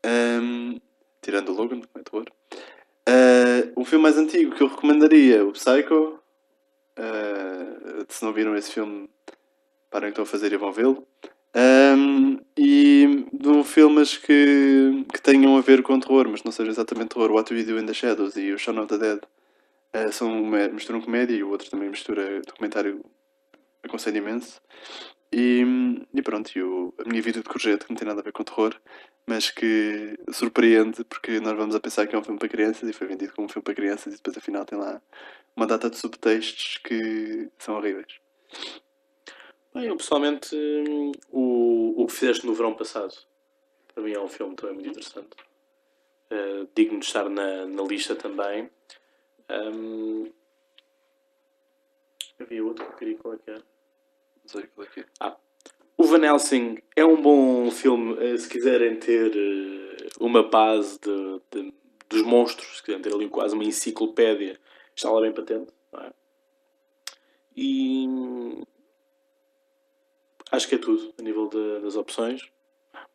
[0.03, 0.81] Ahm,
[1.21, 2.27] tirando o Logan, não é terror.
[3.07, 6.19] Eh, um filme mais antigo que eu recomendaria, o Psycho.
[6.97, 9.09] Eh, se não viram esse filme,
[9.91, 11.07] parem o que estão a fazer e vão vê-lo.
[11.53, 17.09] Um, e de filmes que, que tenham a ver com terror, mas não seja exatamente
[17.09, 17.33] terror.
[17.33, 19.21] What We Do in the Shadows e o Shaun of the Dead
[19.95, 23.05] uh, são uma, misturam comédia e o outro também mistura documentário.
[23.83, 24.61] Aconselho imenso.
[25.33, 25.63] E,
[26.13, 28.33] e pronto, e o, a minha vida de courgette, que não tem nada a ver
[28.33, 28.75] com terror,
[29.27, 32.93] mas que surpreende porque nós vamos a pensar que é um filme para crianças e
[32.93, 35.01] foi vendido como um filme para crianças e depois afinal tem lá
[35.55, 38.19] uma data de subtextos que são horríveis.
[39.73, 40.57] Bem, eu pessoalmente,
[41.31, 43.15] o, o que fizeste no verão passado,
[43.95, 45.31] para mim é um filme também muito interessante.
[46.33, 48.69] Uh, digno de estar na, na lista também.
[49.51, 50.31] Um,
[52.39, 53.59] havia outro que eu queria qual é que era?
[53.59, 55.05] Não sei qual é que é.
[55.97, 61.41] O Van Helsing é um bom filme eh, se quiserem ter eh, uma base de,
[61.51, 61.75] de-
[62.09, 64.59] dos monstros, se quiserem ter ali quase uma enciclopédia,
[64.97, 65.73] está lá bem patente.
[65.93, 66.13] Não é?
[67.57, 68.07] E
[70.53, 72.43] acho que é tudo a nível de- das opções.
[72.95, 73.07] Ah.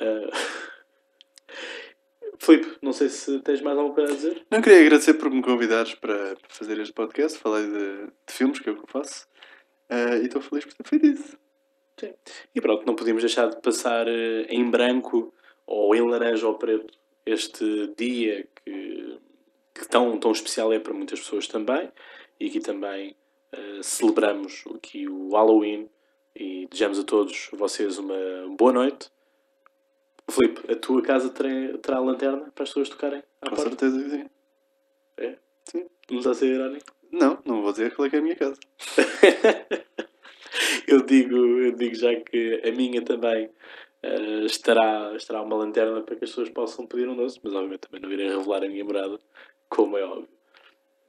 [0.00, 0.30] Ah,
[2.38, 4.46] Filipe, não sei se tens mais alguma coisa a dizer.
[4.50, 7.38] Não queria agradecer por me convidares para para fazer este podcast.
[7.38, 9.26] Falei de, de filmes, que é o que eu faço.
[9.88, 11.38] Eh, e estou feliz por ter feito isso.
[12.54, 15.34] E pronto, não podíamos deixar de passar eh, em branco
[15.66, 19.18] ou em laranja ou preto este dia que,
[19.74, 21.90] que tão, tão especial é para muitas pessoas também.
[22.38, 23.16] E aqui também
[23.52, 25.88] eh, celebramos aqui o Halloween
[26.36, 28.16] e desejamos a todos vocês uma
[28.56, 29.10] boa noite.
[30.30, 33.70] Filipe, a tua casa terá, terá lanterna para as pessoas tocarem à Com porta?
[33.70, 34.26] certeza que sim.
[35.16, 35.36] É?
[35.64, 35.86] Sim.
[36.10, 36.86] Não está a ser irónico?
[37.10, 38.58] Não, não vou dizer qual é que é a minha casa.
[40.86, 43.50] eu, digo, eu digo já que a minha também
[44.02, 47.80] eh, estará, estará uma lanterna para que as pessoas possam pedir um doce, mas obviamente
[47.80, 49.18] também não irei revelar a minha morada,
[49.68, 50.28] como é óbvio.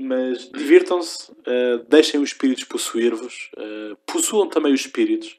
[0.02, 5.38] Mas divirtam-se, eh, deixem os espíritos possuir-vos, eh, possuam também os espíritos,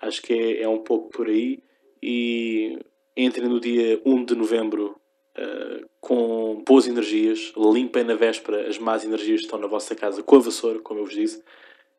[0.00, 1.62] acho que é, é um pouco por aí,
[2.02, 2.78] e
[3.16, 4.96] entrem no dia 1 de novembro
[5.34, 10.22] eh, com boas energias, limpem na véspera as más energias que estão na vossa casa
[10.22, 11.42] com a vassoura, como eu vos disse,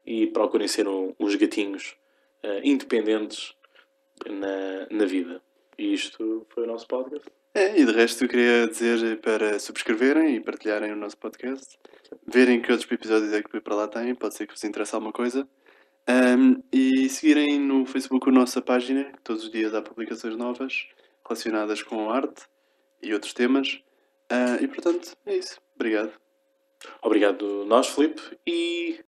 [0.05, 1.95] e procurem ser um- uns gatinhos
[2.43, 3.53] eh, independentes
[4.27, 5.41] na, na vida.
[5.77, 7.27] E isto foi o nosso podcast.
[7.53, 11.77] É, e de resto eu queria dizer para subscreverem e partilharem o nosso podcast,
[12.25, 15.11] verem que outros episódios é que para lá têm, pode ser que vos interesse alguma
[15.11, 15.47] coisa,
[16.07, 20.87] Ahm, e seguirem no Facebook a nossa página, que todos os dias há publicações novas
[21.27, 22.43] relacionadas com arte
[23.01, 23.81] e outros temas.
[24.29, 25.59] Ah, e portanto, é isso.
[25.75, 26.11] Obrigado.
[27.01, 28.99] Obrigado, nós, Filipe, e